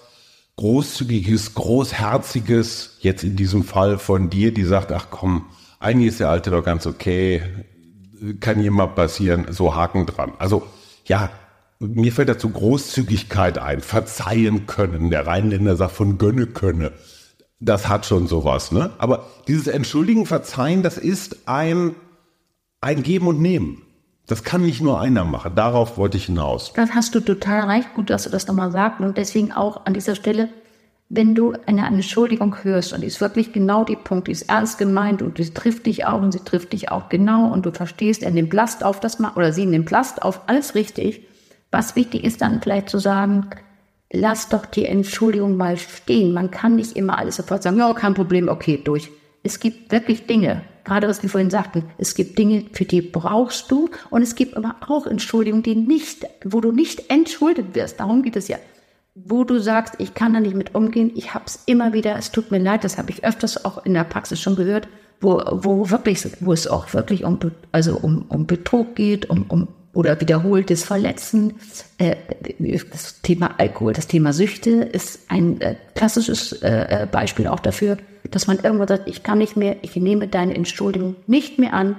Großzügiges, 0.57 1.53
Großherziges, 1.53 2.97
jetzt 2.99 3.23
in 3.23 3.35
diesem 3.35 3.63
Fall 3.63 3.97
von 3.97 4.29
dir, 4.29 4.53
die 4.53 4.63
sagt, 4.63 4.91
ach 4.91 5.07
komm, 5.09 5.45
eigentlich 5.79 6.09
ist 6.09 6.19
der 6.19 6.29
Alte 6.29 6.51
doch 6.51 6.63
ganz 6.63 6.85
okay, 6.85 7.41
kann 8.39 8.61
jemand 8.61 8.95
passieren, 8.95 9.47
so 9.49 9.75
Haken 9.75 10.05
dran. 10.05 10.33
Also 10.37 10.63
ja, 11.05 11.31
mir 11.79 12.11
fällt 12.11 12.29
dazu 12.29 12.49
Großzügigkeit 12.49 13.57
ein, 13.57 13.81
verzeihen 13.81 14.67
können. 14.67 15.09
Der 15.09 15.25
Rheinländer 15.25 15.75
sagt 15.75 15.93
von 15.93 16.17
gönne 16.17 16.45
könne. 16.45 16.91
Das 17.59 17.87
hat 17.87 18.05
schon 18.05 18.27
sowas, 18.27 18.71
ne? 18.71 18.91
Aber 18.97 19.27
dieses 19.47 19.67
Entschuldigen, 19.67 20.25
Verzeihen, 20.25 20.83
das 20.83 20.97
ist 20.97 21.47
ein, 21.47 21.95
ein 22.81 23.03
Geben 23.03 23.27
und 23.27 23.39
Nehmen. 23.39 23.83
Das 24.27 24.43
kann 24.43 24.61
nicht 24.63 24.81
nur 24.81 24.99
einer 24.99 25.23
machen. 25.23 25.55
Darauf 25.55 25.97
wollte 25.97 26.17
ich 26.17 26.25
hinaus. 26.25 26.73
Das 26.73 26.93
hast 26.95 27.13
du 27.13 27.19
total 27.19 27.69
recht. 27.69 27.93
Gut, 27.95 28.09
dass 28.09 28.23
du 28.23 28.29
das 28.29 28.47
nochmal 28.47 28.71
sagst. 28.71 28.99
Und 28.99 29.17
deswegen 29.17 29.51
auch 29.51 29.85
an 29.85 29.93
dieser 29.93 30.15
Stelle, 30.15 30.49
wenn 31.09 31.35
du 31.35 31.53
eine, 31.65 31.85
Entschuldigung 31.85 32.63
hörst 32.63 32.93
und 32.93 33.01
die 33.01 33.07
ist 33.07 33.19
wirklich 33.19 33.51
genau 33.51 33.83
die 33.83 33.97
Punkt, 33.97 34.27
die 34.27 34.31
ist 34.31 34.49
ernst 34.49 34.77
gemeint 34.77 35.21
und 35.21 35.37
die 35.37 35.53
trifft 35.53 35.85
dich 35.85 36.05
auch 36.05 36.21
und 36.21 36.31
sie 36.31 36.39
trifft 36.39 36.71
dich 36.71 36.89
auch 36.89 37.09
genau 37.09 37.51
und 37.51 37.65
du 37.65 37.71
verstehst, 37.71 38.23
er 38.23 38.31
nimmt 38.31 38.53
Last 38.53 38.83
auf, 38.85 39.01
das 39.01 39.19
mal, 39.19 39.33
oder 39.35 39.51
sie 39.51 39.65
nimmt 39.65 39.91
Last 39.91 40.23
auf, 40.23 40.41
alles 40.47 40.73
richtig. 40.73 41.27
Was 41.69 41.95
wichtig 41.97 42.23
ist 42.23 42.41
dann 42.41 42.61
vielleicht 42.61 42.89
zu 42.89 42.97
sagen, 42.97 43.49
lass 44.11 44.47
doch 44.47 44.65
die 44.65 44.85
Entschuldigung 44.85 45.57
mal 45.57 45.77
stehen. 45.77 46.33
Man 46.33 46.49
kann 46.49 46.77
nicht 46.77 46.95
immer 46.95 47.17
alles 47.17 47.35
sofort 47.35 47.63
sagen, 47.63 47.77
ja, 47.77 47.93
kein 47.93 48.13
Problem, 48.13 48.47
okay, 48.47 48.79
durch. 48.81 49.11
Es 49.43 49.59
gibt 49.59 49.91
wirklich 49.91 50.27
Dinge, 50.27 50.61
gerade 50.83 51.07
was 51.07 51.21
wir 51.23 51.29
vorhin 51.29 51.49
sagten, 51.49 51.85
es 51.97 52.15
gibt 52.15 52.37
Dinge, 52.37 52.65
für 52.73 52.85
die 52.85 53.01
brauchst 53.01 53.71
du 53.71 53.89
und 54.09 54.21
es 54.21 54.35
gibt 54.35 54.57
aber 54.57 54.75
auch 54.87 55.05
Entschuldigungen, 55.07 55.63
die 55.63 55.75
nicht, 55.75 56.25
wo 56.45 56.61
du 56.61 56.71
nicht 56.71 57.09
entschuldigt 57.09 57.75
wirst. 57.75 57.99
Darum 57.99 58.23
geht 58.23 58.35
es 58.35 58.47
ja. 58.47 58.57
Wo 59.13 59.43
du 59.43 59.59
sagst, 59.59 59.95
ich 59.97 60.13
kann 60.13 60.33
da 60.33 60.39
nicht 60.39 60.55
mit 60.55 60.73
umgehen, 60.73 61.11
ich 61.15 61.33
habe 61.33 61.45
es 61.45 61.63
immer 61.65 61.91
wieder, 61.93 62.17
es 62.17 62.31
tut 62.31 62.49
mir 62.49 62.59
leid, 62.59 62.83
das 62.83 62.97
habe 62.97 63.11
ich 63.11 63.25
öfters 63.25 63.65
auch 63.65 63.85
in 63.85 63.93
der 63.93 64.05
Praxis 64.05 64.39
schon 64.39 64.55
gehört, 64.55 64.87
wo, 65.19 65.41
wo 65.51 65.89
wirklich, 65.89 66.25
wo 66.39 66.53
es 66.53 66.67
auch 66.67 66.93
wirklich 66.93 67.25
um, 67.25 67.37
also 67.71 67.97
um, 67.97 68.25
um 68.29 68.47
Betrug 68.47 68.95
geht, 68.95 69.29
um, 69.29 69.45
um 69.49 69.67
oder 69.93 70.19
wiederholtes 70.21 70.83
Verletzen. 70.83 71.55
Äh, 71.97 72.15
das 72.91 73.21
Thema 73.21 73.55
Alkohol, 73.57 73.93
das 73.93 74.07
Thema 74.07 74.33
Süchte 74.33 74.69
ist 74.69 75.19
ein 75.27 75.59
äh, 75.61 75.75
klassisches 75.95 76.53
äh, 76.61 77.07
Beispiel 77.11 77.47
auch 77.47 77.59
dafür, 77.59 77.97
dass 78.31 78.47
man 78.47 78.59
irgendwann 78.59 78.87
sagt, 78.87 79.07
ich 79.07 79.23
kann 79.23 79.37
nicht 79.37 79.57
mehr, 79.57 79.77
ich 79.81 79.95
nehme 79.95 80.27
deine 80.27 80.55
Entschuldigung 80.55 81.15
nicht 81.27 81.59
mehr 81.59 81.73
an, 81.73 81.95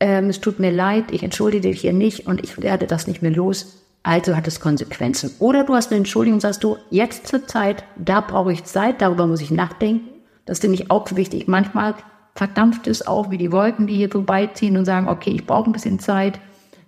ähm, 0.00 0.30
es 0.30 0.40
tut 0.40 0.58
mir 0.58 0.70
leid, 0.70 1.06
ich 1.10 1.22
entschuldige 1.22 1.68
dich 1.68 1.80
hier 1.80 1.92
nicht 1.92 2.26
und 2.26 2.42
ich 2.42 2.60
werde 2.60 2.86
das 2.86 3.06
nicht 3.06 3.22
mehr 3.22 3.30
los. 3.30 3.78
Also 4.02 4.34
hat 4.36 4.48
es 4.48 4.58
Konsequenzen. 4.58 5.30
Oder 5.38 5.62
du 5.62 5.74
hast 5.74 5.90
eine 5.90 5.98
Entschuldigung, 5.98 6.40
sagst 6.40 6.64
du, 6.64 6.76
jetzt 6.90 7.28
zur 7.28 7.46
Zeit, 7.46 7.84
da 7.96 8.20
brauche 8.20 8.52
ich 8.52 8.64
Zeit, 8.64 9.00
darüber 9.00 9.28
muss 9.28 9.40
ich 9.40 9.52
nachdenken. 9.52 10.08
Das 10.44 10.58
finde 10.58 10.74
ich 10.74 10.90
auch 10.90 11.06
wichtig. 11.14 11.46
Manchmal 11.46 11.94
verdampft 12.34 12.88
es 12.88 13.06
auch 13.06 13.30
wie 13.30 13.38
die 13.38 13.52
Wolken, 13.52 13.86
die 13.86 13.94
hier 13.94 14.10
vorbeiziehen 14.10 14.76
und 14.76 14.86
sagen, 14.86 15.08
okay, 15.08 15.30
ich 15.30 15.46
brauche 15.46 15.70
ein 15.70 15.72
bisschen 15.72 16.00
Zeit. 16.00 16.40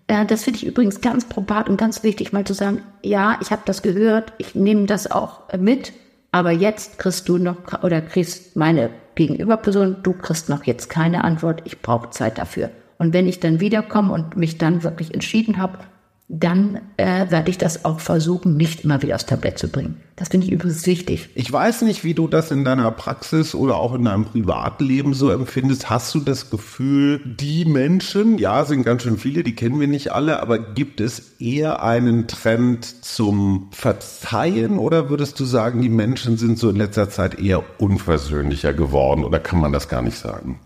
Äh, 0.08 0.26
das 0.26 0.42
finde 0.42 0.58
ich 0.58 0.66
übrigens 0.66 1.00
ganz 1.00 1.24
probat 1.24 1.68
und 1.68 1.76
ganz 1.76 2.02
wichtig, 2.02 2.32
mal 2.32 2.44
zu 2.44 2.54
sagen, 2.54 2.82
ja, 3.02 3.38
ich 3.40 3.50
habe 3.50 3.62
das 3.64 3.82
gehört, 3.82 4.32
ich 4.38 4.56
nehme 4.56 4.86
das 4.86 5.10
auch 5.10 5.40
mit, 5.56 5.92
aber 6.34 6.50
jetzt 6.50 6.98
kriegst 6.98 7.28
du 7.28 7.38
noch 7.38 7.84
oder 7.84 8.00
kriegst 8.00 8.56
meine 8.56 8.90
Gegenüberperson, 9.14 9.98
du 10.02 10.14
kriegst 10.14 10.48
noch 10.48 10.64
jetzt 10.64 10.90
keine 10.90 11.22
Antwort, 11.22 11.62
ich 11.64 11.80
brauche 11.80 12.10
Zeit 12.10 12.38
dafür. 12.38 12.70
Und 12.98 13.12
wenn 13.12 13.28
ich 13.28 13.38
dann 13.38 13.60
wiederkomme 13.60 14.12
und 14.12 14.36
mich 14.36 14.58
dann 14.58 14.82
wirklich 14.82 15.14
entschieden 15.14 15.58
habe, 15.58 15.78
dann 16.28 16.80
äh, 16.96 17.30
werde 17.30 17.50
ich 17.50 17.58
das 17.58 17.84
auch 17.84 18.00
versuchen, 18.00 18.56
nicht 18.56 18.84
immer 18.84 19.02
wieder 19.02 19.14
aufs 19.14 19.26
Tablett 19.26 19.58
zu 19.58 19.68
bringen. 19.68 20.00
Das 20.16 20.28
finde 20.28 20.46
ich 20.46 20.52
übrigens 20.52 20.86
wichtig. 20.86 21.28
Ich 21.34 21.52
weiß 21.52 21.82
nicht, 21.82 22.02
wie 22.02 22.14
du 22.14 22.28
das 22.28 22.50
in 22.50 22.64
deiner 22.64 22.90
Praxis 22.92 23.54
oder 23.54 23.76
auch 23.76 23.94
in 23.94 24.04
deinem 24.04 24.24
Privatleben 24.24 25.12
so 25.12 25.30
empfindest. 25.30 25.90
Hast 25.90 26.14
du 26.14 26.20
das 26.20 26.48
Gefühl, 26.48 27.20
die 27.24 27.66
Menschen, 27.66 28.38
ja, 28.38 28.64
sind 28.64 28.84
ganz 28.84 29.02
schön 29.02 29.18
viele, 29.18 29.42
die 29.42 29.54
kennen 29.54 29.78
wir 29.78 29.88
nicht 29.88 30.12
alle, 30.12 30.40
aber 30.40 30.58
gibt 30.58 31.00
es 31.00 31.40
eher 31.40 31.82
einen 31.82 32.26
Trend 32.26 33.04
zum 33.04 33.68
Verzeihen 33.72 34.78
oder 34.78 35.10
würdest 35.10 35.38
du 35.40 35.44
sagen, 35.44 35.82
die 35.82 35.90
Menschen 35.90 36.38
sind 36.38 36.58
so 36.58 36.70
in 36.70 36.76
letzter 36.76 37.10
Zeit 37.10 37.38
eher 37.38 37.62
unversöhnlicher 37.78 38.72
geworden 38.72 39.24
oder 39.24 39.40
kann 39.40 39.60
man 39.60 39.72
das 39.72 39.88
gar 39.88 40.00
nicht 40.00 40.16
sagen? 40.16 40.58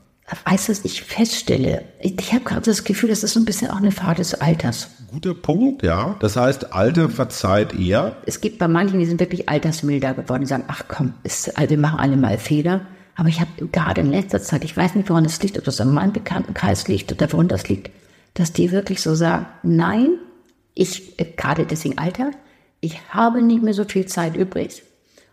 Weißt 0.44 0.68
du, 0.68 0.72
was 0.72 0.84
ich 0.84 1.02
feststelle? 1.02 1.84
Ich 2.00 2.32
habe 2.32 2.44
gerade 2.44 2.60
das 2.60 2.84
Gefühl, 2.84 3.08
das 3.08 3.22
ist 3.22 3.32
so 3.32 3.40
ein 3.40 3.46
bisschen 3.46 3.70
auch 3.70 3.78
eine 3.78 3.92
Frage 3.92 4.16
des 4.16 4.34
Alters. 4.34 4.90
Guter 5.10 5.34
Punkt, 5.34 5.82
ja. 5.82 6.16
Das 6.20 6.36
heißt, 6.36 6.74
Alte 6.74 7.08
verzeiht 7.08 7.74
eher. 7.74 8.18
Es 8.26 8.42
gibt 8.42 8.58
bei 8.58 8.68
manchen, 8.68 9.00
die 9.00 9.06
sind 9.06 9.20
wirklich 9.20 9.48
altersmilder 9.48 10.12
geworden, 10.12 10.42
die 10.42 10.46
sagen, 10.46 10.64
ach 10.68 10.82
komm, 10.86 11.14
ist, 11.22 11.56
also 11.56 11.70
wir 11.70 11.78
machen 11.78 11.98
alle 11.98 12.18
mal 12.18 12.36
Fehler. 12.36 12.82
Aber 13.16 13.28
ich 13.30 13.40
habe 13.40 13.66
gerade 13.72 14.02
in 14.02 14.10
letzter 14.10 14.42
Zeit, 14.42 14.64
ich 14.64 14.76
weiß 14.76 14.94
nicht, 14.94 15.08
woran 15.08 15.24
das 15.24 15.42
liegt, 15.42 15.58
ob 15.58 15.64
das 15.64 15.80
an 15.80 15.92
meinem 15.92 16.12
Bekanntenkreis 16.12 16.88
liegt 16.88 17.10
oder 17.10 17.32
woran 17.32 17.48
das 17.48 17.68
liegt, 17.68 17.90
dass 18.34 18.52
die 18.52 18.70
wirklich 18.70 19.00
so 19.00 19.14
sagen, 19.14 19.46
nein, 19.62 20.10
ich, 20.74 21.16
gerade 21.36 21.64
deswegen 21.64 21.98
Alter, 21.98 22.30
ich 22.80 23.00
habe 23.08 23.42
nicht 23.42 23.62
mehr 23.62 23.74
so 23.74 23.84
viel 23.84 24.06
Zeit 24.06 24.36
übrig. 24.36 24.82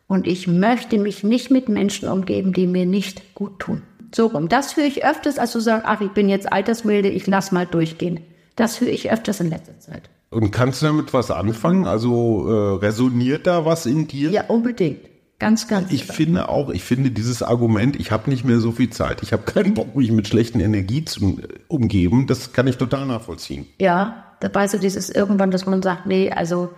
Und 0.07 0.25
ich 0.25 0.47
möchte 0.47 0.97
mich 0.97 1.23
nicht 1.23 1.51
mit 1.51 1.67
Menschen 1.67 2.07
umgeben, 2.07 2.53
die 2.53 2.65
mir 2.65 2.85
nicht 2.85 3.35
gut 3.35 3.59
tun. 3.59 3.83
So 4.15 4.27
rum. 4.27 4.47
Das 4.47 4.77
höre 4.77 4.85
ich 4.85 5.03
öfters, 5.03 5.37
als 5.37 5.51
zu 5.51 5.59
sagen, 5.59 5.83
ach, 5.85 5.99
ich 5.99 6.11
bin 6.11 6.29
jetzt 6.29 6.49
altersmilde, 6.49 7.09
ich 7.09 7.27
lass 7.27 7.51
mal 7.51 7.65
durchgehen. 7.65 8.21
Das 8.55 8.79
höre 8.79 8.87
ich 8.87 9.11
öfters 9.11 9.41
in 9.41 9.49
letzter 9.49 9.77
Zeit. 9.77 10.03
Und 10.29 10.51
kannst 10.51 10.81
du 10.81 10.85
damit 10.85 11.13
was 11.13 11.31
anfangen? 11.31 11.85
Also 11.85 12.47
äh, 12.47 12.85
resoniert 12.85 13.45
da 13.45 13.65
was 13.65 13.85
in 13.85 14.07
dir? 14.07 14.29
Ja, 14.29 14.45
unbedingt. 14.47 14.99
Ganz, 15.37 15.67
ganz. 15.67 15.91
Ich 15.91 16.05
finde 16.05 16.47
auch, 16.47 16.69
ich 16.69 16.81
finde 16.81 17.11
dieses 17.11 17.43
Argument, 17.43 17.97
ich 17.99 18.11
habe 18.11 18.29
nicht 18.29 18.45
mehr 18.45 18.59
so 18.59 18.71
viel 18.71 18.89
Zeit, 18.89 19.21
ich 19.21 19.33
habe 19.33 19.43
keinen 19.43 19.73
Bock, 19.73 19.97
mich 19.97 20.13
mit 20.13 20.29
schlechten 20.29 20.61
Energie 20.61 21.03
zu 21.03 21.41
umgeben, 21.67 22.25
das 22.25 22.53
kann 22.53 22.67
ich 22.67 22.77
total 22.77 23.05
nachvollziehen. 23.05 23.67
Ja, 23.81 24.23
dabei 24.39 24.69
so 24.69 24.77
dieses 24.77 25.09
irgendwann, 25.09 25.51
dass 25.51 25.65
man 25.65 25.81
sagt, 25.81 26.05
nee, 26.05 26.31
also 26.31 26.69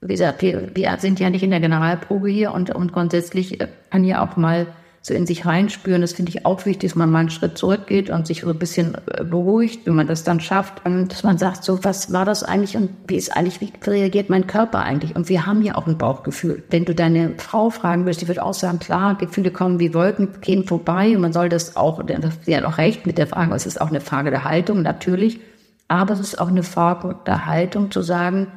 wie 0.00 0.14
gesagt, 0.14 0.42
wir, 0.42 0.74
wir 0.74 0.96
sind 0.98 1.20
ja 1.20 1.30
nicht 1.30 1.44
in 1.44 1.50
der 1.50 1.60
Generalprobe 1.60 2.28
hier 2.30 2.50
und, 2.50 2.74
und 2.74 2.92
grundsätzlich 2.92 3.60
kann 3.90 4.02
ja 4.02 4.28
auch 4.28 4.36
mal 4.36 4.66
so 5.02 5.14
in 5.14 5.26
sich 5.26 5.46
reinspüren. 5.46 6.02
Das 6.02 6.12
finde 6.12 6.30
ich 6.30 6.44
auch 6.44 6.66
wichtig, 6.66 6.90
dass 6.90 6.96
man 6.96 7.10
mal 7.10 7.20
einen 7.20 7.30
Schritt 7.30 7.56
zurückgeht 7.56 8.10
und 8.10 8.26
sich 8.26 8.42
so 8.42 8.50
ein 8.50 8.58
bisschen 8.58 8.96
äh, 9.06 9.24
beruhigt, 9.24 9.86
wenn 9.86 9.94
man 9.94 10.06
das 10.06 10.24
dann 10.24 10.40
schafft. 10.40 10.82
Dass 10.84 11.22
man 11.22 11.38
sagt, 11.38 11.64
so, 11.64 11.82
was 11.84 12.12
war 12.12 12.24
das 12.24 12.42
eigentlich 12.42 12.76
und 12.76 12.90
wie 13.06 13.16
ist 13.16 13.34
eigentlich, 13.34 13.60
wie 13.60 13.72
reagiert 13.88 14.28
mein 14.28 14.46
Körper 14.46 14.80
eigentlich? 14.80 15.16
Und 15.16 15.28
wir 15.28 15.46
haben 15.46 15.62
ja 15.62 15.76
auch 15.76 15.86
ein 15.86 15.96
Bauchgefühl. 15.96 16.62
Wenn 16.70 16.84
du 16.84 16.94
deine 16.94 17.34
Frau 17.38 17.70
fragen 17.70 18.04
willst, 18.04 18.20
die 18.20 18.28
wird 18.28 18.40
auch 18.40 18.54
sagen, 18.54 18.78
klar, 18.78 19.14
Gefühle 19.14 19.50
kommen 19.50 19.80
wie 19.80 19.94
Wolken, 19.94 20.28
gehen 20.42 20.64
vorbei. 20.64 21.14
Und 21.14 21.22
man 21.22 21.32
soll 21.32 21.48
das 21.48 21.76
auch, 21.76 22.02
sie 22.44 22.56
hat 22.56 22.64
auch 22.64 22.78
recht 22.78 23.06
mit 23.06 23.16
der 23.16 23.26
Frage, 23.26 23.54
es 23.54 23.66
ist 23.66 23.80
auch 23.80 23.88
eine 23.88 24.00
Frage 24.00 24.30
der 24.30 24.44
Haltung, 24.44 24.82
natürlich. 24.82 25.40
Aber 25.88 26.12
es 26.12 26.20
ist 26.20 26.38
auch 26.38 26.48
eine 26.48 26.62
Frage 26.62 27.16
der 27.26 27.46
Haltung 27.46 27.90
zu 27.90 28.02
sagen, 28.02 28.48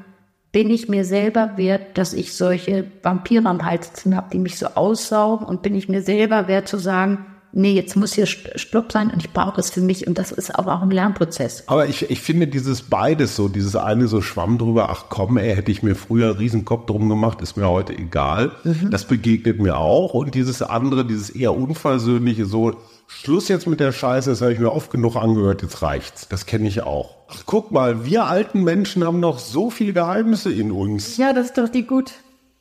bin 0.54 0.70
ich 0.70 0.88
mir 0.88 1.04
selber 1.04 1.54
wert, 1.58 1.98
dass 1.98 2.14
ich 2.14 2.34
solche 2.34 2.86
Vampire 3.02 3.50
am 3.50 3.66
Hals 3.66 4.06
habe, 4.14 4.30
die 4.32 4.40
mich 4.40 4.58
so 4.58 4.68
aussaugen 4.68 5.46
und 5.46 5.64
bin 5.64 5.76
ich 5.76 5.90
mir 5.90 6.04
selber 6.04 6.48
wert 6.48 6.68
zu 6.68 6.78
sagen, 6.78 7.26
nee, 7.54 7.74
jetzt 7.74 7.96
muss 7.96 8.14
hier 8.14 8.28
Stopp 8.28 8.92
sein 8.92 9.10
und 9.10 9.26
ich 9.26 9.32
brauche 9.32 9.60
es 9.60 9.72
für 9.72 9.82
mich 9.82 10.06
und 10.08 10.18
das 10.18 10.32
ist 10.32 10.52
aber 10.52 10.76
auch 10.76 10.84
ein 10.84 10.92
Lernprozess. 10.92 11.64
Aber 11.68 11.88
ich, 11.88 12.10
ich 12.10 12.22
finde 12.22 12.48
dieses 12.48 12.84
beides 12.84 13.36
so, 13.36 13.48
dieses 13.48 13.76
eine 13.76 14.08
so 14.08 14.22
schwamm 14.22 14.60
drüber, 14.60 14.90
ach 14.90 15.06
komm, 15.10 15.38
ey, 15.38 15.56
hätte 15.56 15.72
ich 15.72 15.82
mir 15.82 15.96
früher 15.96 16.30
einen 16.30 16.38
Riesenkopf 16.38 16.86
drum 16.86 17.10
gemacht, 17.10 17.42
ist 17.42 17.58
mir 17.58 17.68
heute 17.68 17.98
egal. 17.98 18.52
Mhm. 18.64 18.92
Das 18.92 19.06
begegnet 19.06 19.60
mir 19.60 19.78
auch 19.78 20.14
und 20.14 20.36
dieses 20.36 20.62
andere, 20.62 21.04
dieses 21.04 21.32
eher 21.32 21.56
unversöhnliche 21.56 22.46
so, 22.46 22.76
Schluss 23.08 23.48
jetzt 23.48 23.68
mit 23.68 23.80
der 23.80 23.92
Scheiße, 23.92 24.30
das 24.30 24.42
habe 24.42 24.54
ich 24.54 24.60
mir 24.60 24.72
oft 24.72 24.92
genug 24.92 25.16
angehört, 25.16 25.62
jetzt 25.62 25.82
reicht's. 25.82 26.28
Das 26.28 26.46
kenne 26.46 26.68
ich 26.68 26.84
auch. 26.84 27.16
Ach, 27.30 27.44
guck 27.46 27.72
mal, 27.72 28.06
wir 28.06 28.26
alten 28.26 28.64
Menschen 28.64 29.04
haben 29.04 29.20
noch 29.20 29.40
so 29.40 29.70
viele 29.70 29.94
Geheimnisse 29.94 30.52
in 30.52 30.72
uns. 30.72 31.18
Ja, 31.18 31.34
das 31.34 31.48
ist 31.48 31.58
doch 31.58 31.70
die 31.70 31.86
gute 31.86 32.14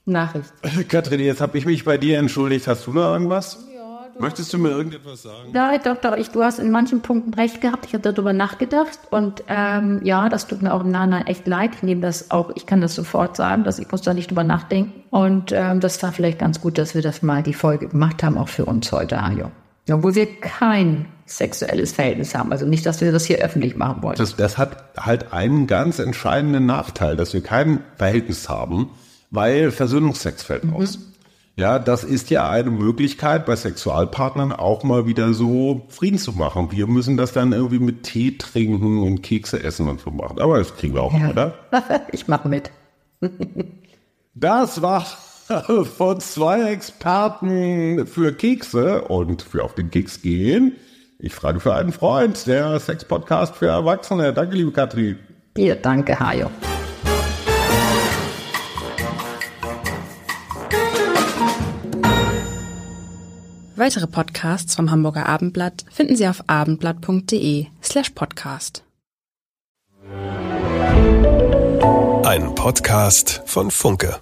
Nachricht. 0.05 0.53
Katrin, 0.89 1.21
jetzt 1.21 1.41
habe 1.41 1.59
ich 1.59 1.67
mich 1.67 1.85
bei 1.85 1.99
dir 1.99 2.19
entschuldigt. 2.19 2.67
Hast 2.67 2.87
du 2.87 2.93
noch 2.93 3.13
irgendwas? 3.13 3.59
Ja, 3.75 4.09
du 4.15 4.23
Möchtest 4.23 4.53
du 4.53 4.59
mir 4.59 4.71
irgendetwas 4.71 5.23
sagen? 5.23 5.53
Ja, 5.53 5.77
doch, 5.79 5.97
doch. 5.97 6.17
Ich, 6.17 6.31
du 6.31 6.43
hast 6.43 6.59
in 6.59 6.71
manchen 6.71 7.03
Punkten 7.03 7.35
recht 7.35 7.61
gehabt. 7.61 7.87
Ich 7.87 7.95
habe 7.95 8.13
darüber 8.13 8.33
nachgedacht. 8.33 8.99
Und 9.11 9.45
ähm, 9.49 10.01
ja, 10.05 10.29
das 10.29 10.47
tut 10.47 10.63
mir 10.63 10.73
auch 10.75 10.83
im 10.83 10.91
Nachhinein 10.91 11.27
echt 11.27 11.47
leid. 11.47 11.73
Ich 11.77 11.83
nehme 11.83 12.01
das 12.01 12.31
auch, 12.31 12.51
ich 12.55 12.67
kann 12.67 12.81
das 12.81 12.95
sofort 12.95 13.37
sagen, 13.37 13.65
dass 13.65 13.79
ich 13.79 13.91
muss 13.91 14.03
da 14.03 14.15
nicht 14.15 14.31
drüber 14.31 14.45
nachdenken. 14.45 15.03
Und 15.11 15.53
ähm, 15.53 15.81
das 15.81 16.03
war 16.03 16.13
vielleicht 16.13 16.39
ganz 16.39 16.61
gut, 16.61 16.79
dass 16.79 16.95
wir 16.95 17.03
das 17.03 17.23
mal 17.23 17.43
die 17.43 17.55
Folge 17.55 17.89
gemacht 17.89 18.23
haben, 18.23 18.39
auch 18.39 18.49
für 18.49 18.65
uns 18.65 18.91
heute, 18.91 19.19
Ajo. 19.19 19.51
Obwohl 19.91 20.15
wir 20.15 20.27
kein 20.41 21.07
sexuelles 21.27 21.93
Verhältnis 21.93 22.35
haben. 22.35 22.53
Also 22.53 22.67
nicht, 22.67 22.87
dass 22.87 23.01
wir 23.01 23.11
das 23.13 23.25
hier 23.25 23.39
öffentlich 23.39 23.77
machen 23.77 24.03
wollen. 24.03 24.17
Das, 24.17 24.37
das 24.37 24.59
hat 24.59 24.85
halt 24.99 25.33
einen 25.33 25.67
ganz 25.67 25.99
entscheidenden 25.99 26.67
Nachteil, 26.67 27.17
dass 27.17 27.33
wir 27.33 27.43
kein 27.43 27.81
Verhältnis 27.97 28.49
haben, 28.49 28.91
weil 29.31 29.71
Versöhnungsex 29.71 30.43
fällt 30.43 30.65
mhm. 30.65 30.75
aus. 30.75 30.99
Ja, 31.55 31.79
das 31.79 32.03
ist 32.03 32.31
ja 32.31 32.49
eine 32.49 32.71
Möglichkeit, 32.71 33.45
bei 33.45 33.55
Sexualpartnern 33.55 34.53
auch 34.53 34.85
mal 34.85 35.07
wieder 35.07 35.35
so 35.35 35.83
Frieden 35.91 36.19
zu 36.19 36.33
machen. 36.33 36.73
Wir 36.73 36.87
müssen 36.87 37.19
das 37.19 37.33
dann 37.33 37.53
irgendwie 37.53 37.79
mit 37.79 38.05
Tee 38.05 38.39
trinken 38.39 39.03
und 39.03 39.23
Kekse 39.23 39.63
essen 39.63 39.87
und 39.89 40.01
so 40.01 40.11
machen. 40.11 40.41
Aber 40.41 40.59
das 40.59 40.75
kriegen 40.77 40.95
wir 40.95 41.03
auch, 41.03 41.13
ja. 41.13 41.29
oder? 41.29 41.55
ich 42.13 42.27
mache 42.27 42.49
mit. 42.49 42.71
das 44.35 44.81
war 44.81 45.07
von 45.97 46.21
zwei 46.21 46.73
Experten 46.73 48.07
für 48.07 48.33
Kekse 48.33 49.03
und 49.03 49.43
für 49.43 49.65
auf 49.65 49.75
den 49.75 49.91
Keks 49.91 50.23
gehen. 50.23 50.77
Ich 51.19 51.35
frage 51.35 51.61
für 51.61 51.75
einen 51.75 51.93
Freund, 51.93 52.47
der 52.47 52.79
Sex-Podcast 52.81 53.55
für 53.55 53.67
Erwachsene. 53.67 54.33
Danke, 54.33 54.57
liebe 54.57 54.73
Katrin. 54.73 55.19
Dir, 55.57 55.77
danke, 55.77 56.19
Hajo. 56.19 56.51
Weitere 63.77 64.07
Podcasts 64.07 64.75
vom 64.75 64.91
Hamburger 64.91 65.29
Abendblatt 65.29 65.85
finden 65.91 66.17
Sie 66.17 66.29
auf 66.29 66.45
abendblatt.de 66.47 67.67
slash 67.83 68.11
podcast. 68.11 68.85
Ein 72.25 72.55
Podcast 72.55 73.43
von 73.47 73.71
Funke. 73.71 74.21